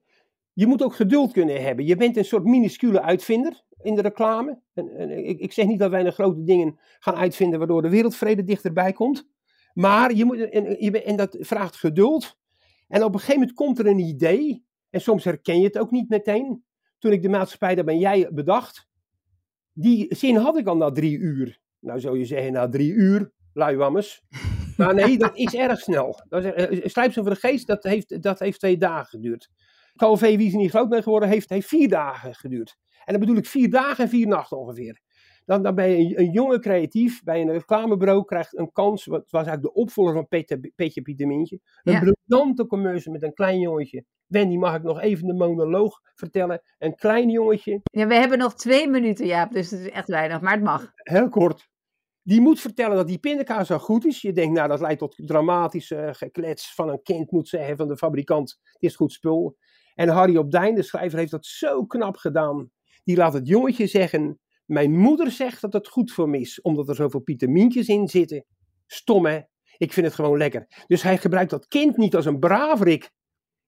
je 0.53 0.67
moet 0.67 0.83
ook 0.83 0.95
geduld 0.95 1.31
kunnen 1.31 1.63
hebben. 1.63 1.85
Je 1.85 1.95
bent 1.95 2.17
een 2.17 2.25
soort 2.25 2.43
minuscule 2.43 3.01
uitvinder 3.01 3.63
in 3.81 3.95
de 3.95 4.01
reclame. 4.01 4.59
En, 4.73 4.89
en 4.97 5.27
ik, 5.27 5.39
ik 5.39 5.53
zeg 5.53 5.65
niet 5.65 5.79
dat 5.79 5.91
wij 5.91 6.05
een 6.05 6.11
grote 6.11 6.43
dingen 6.43 6.79
gaan 6.99 7.15
uitvinden 7.15 7.59
waardoor 7.59 7.81
de 7.81 7.89
wereldvrede 7.89 8.43
dichterbij 8.43 8.93
komt. 8.93 9.27
Maar 9.75 10.13
je 10.13 10.25
moet, 10.25 10.49
en, 10.49 10.75
je- 10.79 11.03
en 11.03 11.15
dat 11.15 11.37
vraagt 11.39 11.75
geduld. 11.75 12.37
En 12.87 13.03
op 13.03 13.13
een 13.13 13.19
gegeven 13.19 13.39
moment 13.39 13.57
komt 13.57 13.79
er 13.79 13.87
een 13.87 13.99
idee. 13.99 14.65
En 14.89 15.01
soms 15.01 15.23
herken 15.23 15.57
je 15.59 15.63
het 15.65 15.77
ook 15.77 15.91
niet 15.91 16.09
meteen. 16.09 16.63
Toen 16.99 17.11
ik 17.11 17.21
de 17.21 17.29
maatschappij, 17.29 17.75
daar 17.75 17.83
ben 17.83 17.99
jij 17.99 18.29
bedacht. 18.31 18.87
Die 19.73 20.15
zin 20.15 20.35
had 20.35 20.57
ik 20.57 20.67
al 20.67 20.77
na 20.77 20.91
drie 20.91 21.17
uur. 21.17 21.59
Nou 21.79 21.99
zou 21.99 22.17
je 22.19 22.25
zeggen, 22.25 22.51
na 22.53 22.69
drie 22.69 22.91
uur, 22.93 23.31
luiwammers. 23.53 24.23
Maar 24.77 24.93
nee, 24.93 25.17
dat 25.17 25.37
is 25.37 25.55
erg 25.65 25.79
snel. 25.79 26.19
Is, 26.29 26.43
eh, 26.43 26.85
Slijpsel 26.85 27.23
voor 27.23 27.33
de 27.33 27.39
geest, 27.39 27.67
dat 27.67 27.83
heeft, 27.83 28.21
dat 28.21 28.39
heeft 28.39 28.59
twee 28.59 28.77
dagen 28.77 29.05
geduurd. 29.09 29.49
KLV, 29.95 30.21
wie 30.21 30.47
is 30.47 30.53
er 30.53 30.59
niet 30.59 30.69
groot 30.69 30.89
mee 30.89 31.01
geworden, 31.01 31.29
heeft, 31.29 31.49
heeft 31.49 31.67
vier 31.67 31.89
dagen 31.89 32.35
geduurd. 32.35 32.75
En 33.05 33.11
dan 33.13 33.19
bedoel 33.19 33.37
ik 33.37 33.45
vier 33.45 33.69
dagen 33.69 34.03
en 34.03 34.09
vier 34.09 34.27
nachten 34.27 34.57
ongeveer. 34.57 34.99
Dan, 35.45 35.63
dan 35.63 35.75
ben 35.75 35.89
je 35.89 35.97
een, 35.97 36.19
een 36.19 36.31
jonge 36.31 36.59
creatief 36.59 37.23
bij 37.23 37.41
een 37.41 37.51
reclamebureau, 37.51 38.25
krijgt 38.25 38.57
een 38.57 38.71
kans. 38.71 39.05
Wat 39.05 39.21
was 39.29 39.45
eigenlijk 39.45 39.61
de 39.75 39.81
opvolger 39.81 40.13
van 40.13 40.27
Petje, 40.27 40.71
Petje 40.75 41.01
Pietermintje. 41.01 41.59
Een 41.83 41.93
Ja. 41.93 41.99
briljante 42.25 42.67
commercial 42.67 43.13
met 43.13 43.23
een 43.23 43.33
klein 43.33 43.59
jongetje. 43.59 44.05
Wendy, 44.25 44.55
mag 44.55 44.75
ik 44.75 44.83
nog 44.83 45.01
even 45.01 45.27
de 45.27 45.33
monoloog 45.33 45.99
vertellen? 46.15 46.61
Een 46.77 46.95
klein 46.95 47.29
jongetje, 47.29 47.79
Ja, 47.83 48.07
we 48.07 48.15
hebben 48.15 48.37
nog 48.37 48.55
twee 48.55 48.87
minuten, 48.89 49.25
Jaap, 49.25 49.51
dus 49.51 49.71
het 49.71 49.79
is 49.79 49.89
echt 49.89 50.07
weinig, 50.07 50.41
maar 50.41 50.53
het 50.53 50.63
mag. 50.63 50.91
heel 50.95 51.29
kort. 51.29 51.67
Die 52.21 52.41
moet 52.41 52.59
vertellen 52.59 52.95
dat 52.95 53.07
die 53.07 53.17
pindakaas 53.19 53.67
zo 53.67 53.77
goed 53.77 54.05
is. 54.05 54.21
Je 54.21 54.31
denkt, 54.33 54.55
nou, 54.55 54.67
dat 54.67 54.79
leidt 54.79 54.99
tot 54.99 55.15
dramatische 55.27 56.09
geklets 56.11 56.73
van 56.73 56.89
een 56.89 57.01
kind, 57.03 57.31
moet 57.31 57.47
zeggen, 57.47 57.77
van 57.77 57.87
de 57.87 57.97
fabrikant. 57.97 58.59
Het 58.63 58.81
is 58.83 58.95
goed 58.95 59.11
spul. 59.11 59.57
En 59.95 60.07
Harry 60.09 60.37
op 60.37 60.51
Dijn, 60.51 60.75
de 60.75 60.81
schrijver, 60.83 61.19
heeft 61.19 61.31
dat 61.31 61.45
zo 61.45 61.85
knap 61.85 62.15
gedaan. 62.17 62.71
Die 63.03 63.17
laat 63.17 63.33
het 63.33 63.47
jongetje 63.47 63.87
zeggen, 63.87 64.39
mijn 64.65 64.97
moeder 64.97 65.31
zegt 65.31 65.61
dat 65.61 65.73
het 65.73 65.87
goed 65.87 66.11
voor 66.11 66.29
me 66.29 66.39
is, 66.39 66.61
omdat 66.61 66.89
er 66.89 66.95
zoveel 66.95 67.19
pitamintjes 67.19 67.87
in 67.87 68.07
zitten. 68.07 68.45
Stom, 68.85 69.25
hè? 69.25 69.39
Ik 69.77 69.93
vind 69.93 70.05
het 70.05 70.15
gewoon 70.15 70.37
lekker. 70.37 70.83
Dus 70.87 71.01
hij 71.01 71.17
gebruikt 71.17 71.49
dat 71.49 71.67
kind 71.67 71.97
niet 71.97 72.15
als 72.15 72.25
een 72.25 72.39
braverik 72.39 73.11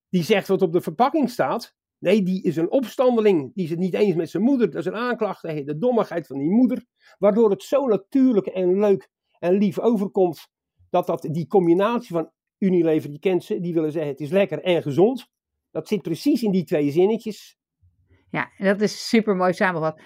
die 0.09 0.23
zegt 0.23 0.47
wat 0.47 0.61
op 0.61 0.73
de 0.73 0.81
verpakking 0.81 1.29
staat. 1.29 1.75
Nee, 1.99 2.23
die 2.23 2.43
is 2.43 2.55
een 2.55 2.71
opstandeling. 2.71 3.53
Die 3.53 3.63
is 3.63 3.69
het 3.69 3.79
niet 3.79 3.93
eens 3.93 4.15
met 4.15 4.29
zijn 4.29 4.43
moeder. 4.43 4.69
Dat 4.69 4.79
is 4.79 4.85
een 4.85 4.95
aanklacht 4.95 5.41
tegen 5.41 5.65
de 5.65 5.77
dommigheid 5.77 6.27
van 6.27 6.37
die 6.37 6.49
moeder. 6.49 6.85
Waardoor 7.17 7.49
het 7.49 7.63
zo 7.63 7.87
natuurlijk 7.87 8.47
en 8.47 8.79
leuk 8.79 9.09
en 9.39 9.53
lief 9.53 9.79
overkomt. 9.79 10.47
Dat, 10.89 11.05
dat 11.05 11.21
die 11.31 11.47
combinatie 11.47 12.11
van 12.11 12.31
Unilever, 12.57 13.09
die 13.09 13.19
kent 13.19 13.43
ze, 13.43 13.59
die 13.59 13.73
willen 13.73 13.91
zeggen 13.91 14.11
het 14.11 14.19
is 14.19 14.29
lekker 14.29 14.63
en 14.63 14.81
gezond. 14.81 15.27
Dat 15.71 15.87
zit 15.87 16.01
precies 16.01 16.43
in 16.43 16.51
die 16.51 16.63
twee 16.63 16.91
zinnetjes. 16.91 17.57
Ja, 18.29 18.51
dat 18.57 18.81
is 18.81 19.09
super 19.09 19.35
mooi 19.35 19.53
samengevat. 19.53 20.01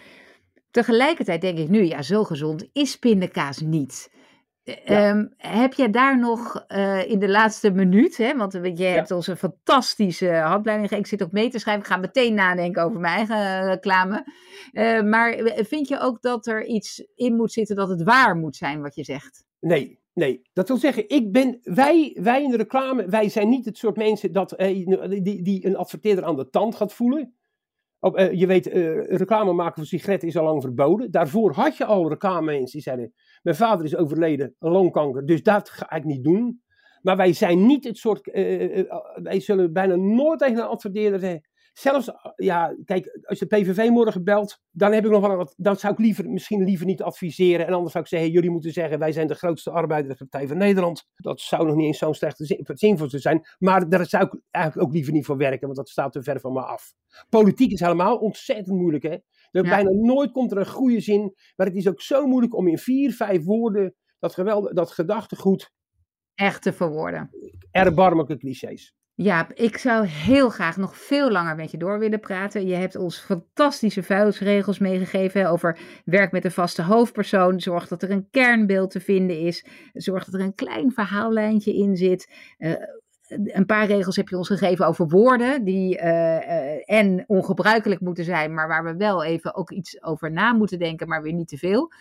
Tegelijkertijd 0.72 1.42
denk 1.42 1.58
ik 1.58 1.70
nu, 1.70 1.84
ja, 1.84 2.02
zo 2.02 2.24
gezond 2.24 2.70
is 2.74 2.96
pindakaas 2.96 3.60
niet. 3.60 4.10
Ja. 4.64 4.76
Ehm, 4.76 5.26
heb 5.38 5.74
jij 5.74 5.90
daar 5.90 6.20
nog 6.20 6.64
eh, 6.68 7.10
in 7.10 7.20
de 7.20 7.30
laatste 7.30 7.72
minuut, 7.72 8.18
hè, 8.18 8.38
want 8.38 8.54
je 8.54 8.84
hebt 8.84 9.12
ons 9.12 9.28
een 9.28 9.38
fantastische 9.38 10.34
handleiding. 10.34 10.92
Ik 10.92 11.08
zit 11.08 11.24
ook 11.24 11.32
mee 11.32 11.50
te 11.50 11.60
schrijven, 11.60 11.84
ik 11.84 11.90
ga 11.90 11.98
meteen 11.98 12.34
nadenken 12.34 12.84
over 12.84 13.00
mijn 13.00 13.16
eigen 13.16 13.36
eh, 13.36 13.66
reclame. 13.66 14.26
Eh, 14.72 15.02
maar 15.02 15.38
vind 15.56 15.88
je 15.88 16.00
ook 16.00 16.22
dat 16.22 16.48
er 16.48 16.66
iets 16.66 17.04
in 17.16 17.36
moet 17.36 17.52
zitten 17.52 17.76
dat 17.76 17.90
het 17.90 18.04
waar 18.04 18.36
moet 18.36 18.56
zijn 18.56 18.82
wat 18.82 18.96
je 18.96 19.04
zegt? 19.04 19.44
Nee, 19.60 20.00
nee. 20.14 20.42
Dat 20.54 20.68
wil 20.68 20.78
zeggen, 20.78 21.10
ik 21.10 21.32
ben, 21.32 21.60
wij, 21.64 22.18
wij 22.22 22.44
in 22.44 22.50
de 22.50 22.58
reclame, 22.58 23.06
wij 23.10 23.30
zijn 23.30 23.50
niet 23.50 23.66
het 23.66 23.78
soort 23.78 23.98
mensen 23.98 24.32
dat, 24.32 24.52
eh, 24.52 24.86
die, 25.24 25.44
die 25.44 25.66
een 25.66 25.78
adverteerder 25.78 26.24
aan 26.24 26.36
de 26.36 26.50
tand 26.50 26.76
gaat 26.76 26.94
voelen. 26.94 27.36
Op, 28.04 28.16
eh, 28.16 28.32
je 28.32 28.48
weet, 28.48 28.68
eh, 28.68 29.04
reclame 29.06 29.54
maken 29.54 29.76
voor 29.76 29.86
sigaretten 29.86 30.28
is 30.28 30.38
al 30.38 30.44
lang 30.44 30.62
verboden. 30.62 31.12
Daarvoor 31.12 31.54
had 31.54 31.78
je 31.78 31.86
al 31.86 32.10
reclame 32.10 32.46
mensen 32.46 32.72
die 32.72 32.82
zeiden, 32.82 33.14
mijn 33.42 33.56
vader 33.56 33.86
is 33.86 33.96
overleden, 33.96 34.56
longkanker, 34.60 35.26
dus 35.26 35.44
dat 35.44 35.70
ga 35.70 35.92
ik 35.92 36.04
niet 36.04 36.24
doen. 36.24 36.62
Maar 37.02 37.18
wij 37.18 37.34
zijn 37.34 37.66
niet 37.66 37.84
het 37.84 37.98
soort, 37.98 38.32
eh, 38.32 38.84
wij 39.16 39.40
zullen 39.40 39.74
bijna 39.74 39.96
nooit 39.96 40.40
tegen 40.40 40.58
een 40.58 40.68
adverteerder 40.68 41.20
zeggen, 41.20 41.42
zelfs, 41.74 42.08
eh, 42.08 42.16
ja, 42.36 42.76
kijk, 42.86 43.20
als 43.22 43.40
de 43.40 43.46
PVV 43.46 43.90
morgen 43.90 44.24
belt, 44.24 44.60
dan 44.72 44.92
heb 44.92 45.06
ik 45.06 45.12
nog 45.12 45.28
wel 45.28 45.36
wat, 45.36 45.54
dan 45.58 45.76
zou 45.76 45.94
ik 45.94 46.00
liever, 46.00 46.30
misschien 46.30 46.64
liever 46.64 46.86
niet 46.86 47.02
adviseren. 47.02 47.68
En 47.68 47.74
anders 47.74 47.92
zou 47.92 48.04
ik 48.04 48.10
zeggen, 48.10 48.32
jullie 48.32 48.50
moeten 48.50 48.72
zeggen, 48.72 49.00
wij 49.00 49.12
zijn 49.12 49.28
de 49.28 49.36
grootste 49.36 49.72
arbeiderspartij 49.72 50.48
van 50.48 50.58
Nederland. 50.58 51.08
Dat 51.16 51.40
zou 51.40 51.66
nog 51.66 51.76
niet 51.76 51.86
eens 51.86 51.98
zo'n 51.98 52.14
slechte 52.14 52.46
zin, 52.46 52.66
zin 52.74 52.98
voor 52.98 53.10
ze 53.10 53.20
zijn. 53.20 53.48
Maar 53.58 53.90
daar 53.90 54.06
zou 54.06 54.24
ik 54.26 54.42
eigenlijk 54.50 54.88
ook 54.88 54.94
liever 54.94 55.14
niet 55.14 55.26
voor 55.26 55.38
werken, 55.38 55.62
want 55.62 55.76
dat 55.76 55.90
staat 55.90 56.12
te 56.12 56.24
ver 56.24 56.40
van 56.40 56.54
me 56.54 56.62
af. 56.62 56.94
Politiek 57.30 57.72
is 57.72 57.80
helemaal 57.80 58.18
ontzettend 58.18 58.78
moeilijk, 58.78 59.04
hè. 59.04 59.18
Er 59.52 59.66
Ja. 59.66 59.70
Bijna 59.70 59.90
nooit 59.90 60.32
komt 60.32 60.52
er 60.52 60.58
een 60.58 60.68
goede 60.68 61.00
zin, 61.00 61.34
maar 61.56 61.68
het 61.68 61.76
is 61.76 61.88
ook 61.88 62.02
zo 62.02 62.28
moeilijk 62.28 62.56
om 62.56 62.68
in 62.68 62.78
vier, 62.78 63.14
vijf 63.14 63.44
woorden 63.44 63.96
dat, 64.20 64.34
geweldig, 64.34 64.74
dat 64.74 64.92
gedachtegoed, 64.92 65.72
Echt 66.36 66.62
te 66.62 66.74
verwoorden. 66.74 67.30
erbarmelijke 67.72 68.38
clichés. 68.38 68.96
Jaap, 69.16 69.54
ik 69.54 69.78
zou 69.78 70.06
heel 70.06 70.50
graag 70.50 70.78
nog 70.78 70.98
veel 70.98 71.32
langer 71.32 71.56
met 71.56 71.72
je 71.72 71.78
door 71.78 72.00
willen 72.00 72.20
praten. 72.20 72.68
Je 72.68 72.76
hebt 72.76 72.96
ons 72.96 73.20
fantastische 73.20 74.04
vuilnisregels 74.04 74.80
meegegeven 74.80 75.50
over 75.50 75.80
werk 76.06 76.32
met 76.32 76.46
een 76.46 76.52
vaste 76.52 76.82
hoofdpersoon. 76.82 77.60
Zorg 77.60 77.88
dat 77.88 78.02
er 78.02 78.12
een 78.12 78.28
kernbeeld 78.32 78.92
te 78.92 79.00
vinden 79.00 79.40
is. 79.40 79.66
Zorg 79.94 80.26
dat 80.26 80.34
er 80.34 80.40
een 80.40 80.56
klein 80.56 80.92
verhaallijntje 80.92 81.74
in 81.74 81.96
zit. 81.96 82.34
Eh, 82.58 82.74
een 83.28 83.66
paar 83.66 83.86
regels 83.86 84.16
heb 84.16 84.28
je 84.28 84.38
ons 84.38 84.48
gegeven 84.48 84.88
over 84.88 85.08
woorden 85.08 85.64
die 85.64 85.98
eh, 85.98 86.96
en 87.00 87.24
ongebruikelijk 87.28 88.02
moeten 88.02 88.24
zijn, 88.24 88.54
maar 88.54 88.68
waar 88.68 88.84
we 88.84 88.96
wel 88.96 89.24
even 89.24 89.56
ook 89.56 89.72
iets 89.72 90.04
over 90.04 90.32
na 90.32 90.54
moeten 90.54 90.80
denken, 90.80 91.08
maar 91.08 91.22
weer 91.22 91.34
niet 91.34 91.48
te 91.48 91.58
veel. 91.58 91.92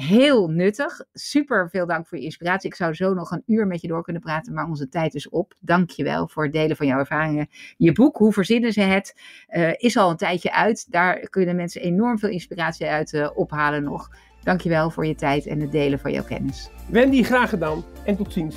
Heel 0.00 0.48
nuttig. 0.48 1.00
Super 1.12 1.68
veel 1.70 1.86
dank 1.86 2.06
voor 2.06 2.18
je 2.18 2.24
inspiratie. 2.24 2.68
Ik 2.68 2.76
zou 2.76 2.94
zo 2.94 3.14
nog 3.14 3.30
een 3.30 3.42
uur 3.46 3.66
met 3.66 3.80
je 3.80 3.88
door 3.88 4.02
kunnen 4.02 4.22
praten, 4.22 4.54
maar 4.54 4.68
onze 4.68 4.88
tijd 4.88 5.14
is 5.14 5.28
op. 5.28 5.54
Dank 5.58 5.90
je 5.90 6.04
wel 6.04 6.28
voor 6.28 6.42
het 6.42 6.52
delen 6.52 6.76
van 6.76 6.86
jouw 6.86 6.98
ervaringen. 6.98 7.48
Je 7.76 7.92
boek, 7.92 8.16
Hoe 8.16 8.32
verzinnen 8.32 8.72
ze 8.72 8.80
het, 8.80 9.20
eh, 9.46 9.72
is 9.76 9.96
al 9.96 10.10
een 10.10 10.16
tijdje 10.16 10.52
uit. 10.52 10.90
Daar 10.90 11.28
kunnen 11.28 11.56
mensen 11.56 11.82
enorm 11.82 12.18
veel 12.18 12.28
inspiratie 12.28 12.86
uit 12.86 13.12
eh, 13.12 13.30
ophalen 13.34 13.82
nog. 13.82 14.10
Dank 14.42 14.60
je 14.60 14.68
wel 14.68 14.90
voor 14.90 15.06
je 15.06 15.14
tijd 15.14 15.46
en 15.46 15.60
het 15.60 15.72
delen 15.72 15.98
van 15.98 16.12
jouw 16.12 16.24
kennis. 16.24 16.70
Wendy, 16.88 17.22
graag 17.22 17.50
gedaan 17.50 17.84
en 18.04 18.16
tot 18.16 18.32
ziens. 18.32 18.56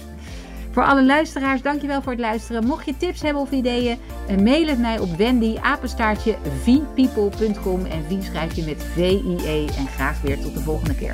Voor 0.73 0.83
alle 0.83 1.05
luisteraars, 1.05 1.61
dankjewel 1.61 2.01
voor 2.01 2.11
het 2.11 2.21
luisteren. 2.21 2.65
Mocht 2.65 2.85
je 2.85 2.97
tips 2.97 3.21
hebben 3.21 3.41
of 3.41 3.51
ideeën, 3.51 3.97
eh, 4.27 4.37
mail 4.37 4.67
het 4.67 4.79
mij 4.79 4.99
op 4.99 5.15
wendy. 5.15 5.57
En 7.85 8.03
Vien 8.07 8.23
schrijf 8.23 8.55
je 8.55 8.63
met 8.63 8.83
V-I-E. 8.83 9.65
En 9.77 9.87
graag 9.87 10.21
weer 10.21 10.39
tot 10.39 10.53
de 10.53 10.61
volgende 10.61 10.95
keer. 10.95 11.13